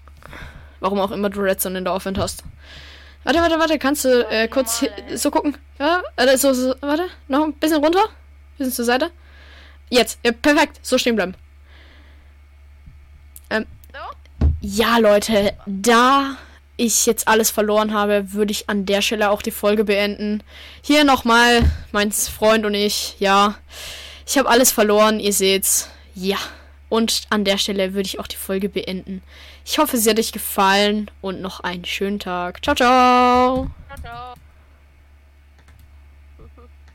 [0.80, 2.44] Warum auch immer du Redstone in der Aufwand hast.
[3.24, 3.78] Warte, warte, warte.
[3.78, 5.18] Kannst du äh, kurz Normale.
[5.18, 5.58] so gucken?
[5.78, 7.08] Ja, warte, so, so, warte.
[7.28, 8.04] Noch ein bisschen runter.
[8.58, 9.12] Bisschen zur Seite.
[9.90, 10.20] Jetzt.
[10.24, 10.80] Ja, perfekt.
[10.82, 11.36] So stehen bleiben.
[13.52, 13.58] So?
[14.62, 16.38] Ja, Leute, da
[16.78, 20.44] ich jetzt alles verloren habe, würde ich an der Stelle auch die Folge beenden.
[20.82, 23.56] Hier nochmal, mein Freund und ich, ja.
[24.26, 25.90] Ich habe alles verloren, ihr seht's.
[26.16, 26.38] Ja.
[26.88, 29.22] Und an der Stelle würde ich auch die Folge beenden.
[29.66, 32.64] Ich hoffe, sie hat euch gefallen und noch einen schönen Tag.
[32.64, 33.70] Ciao, ciao.
[33.88, 34.39] Ciao, ciao.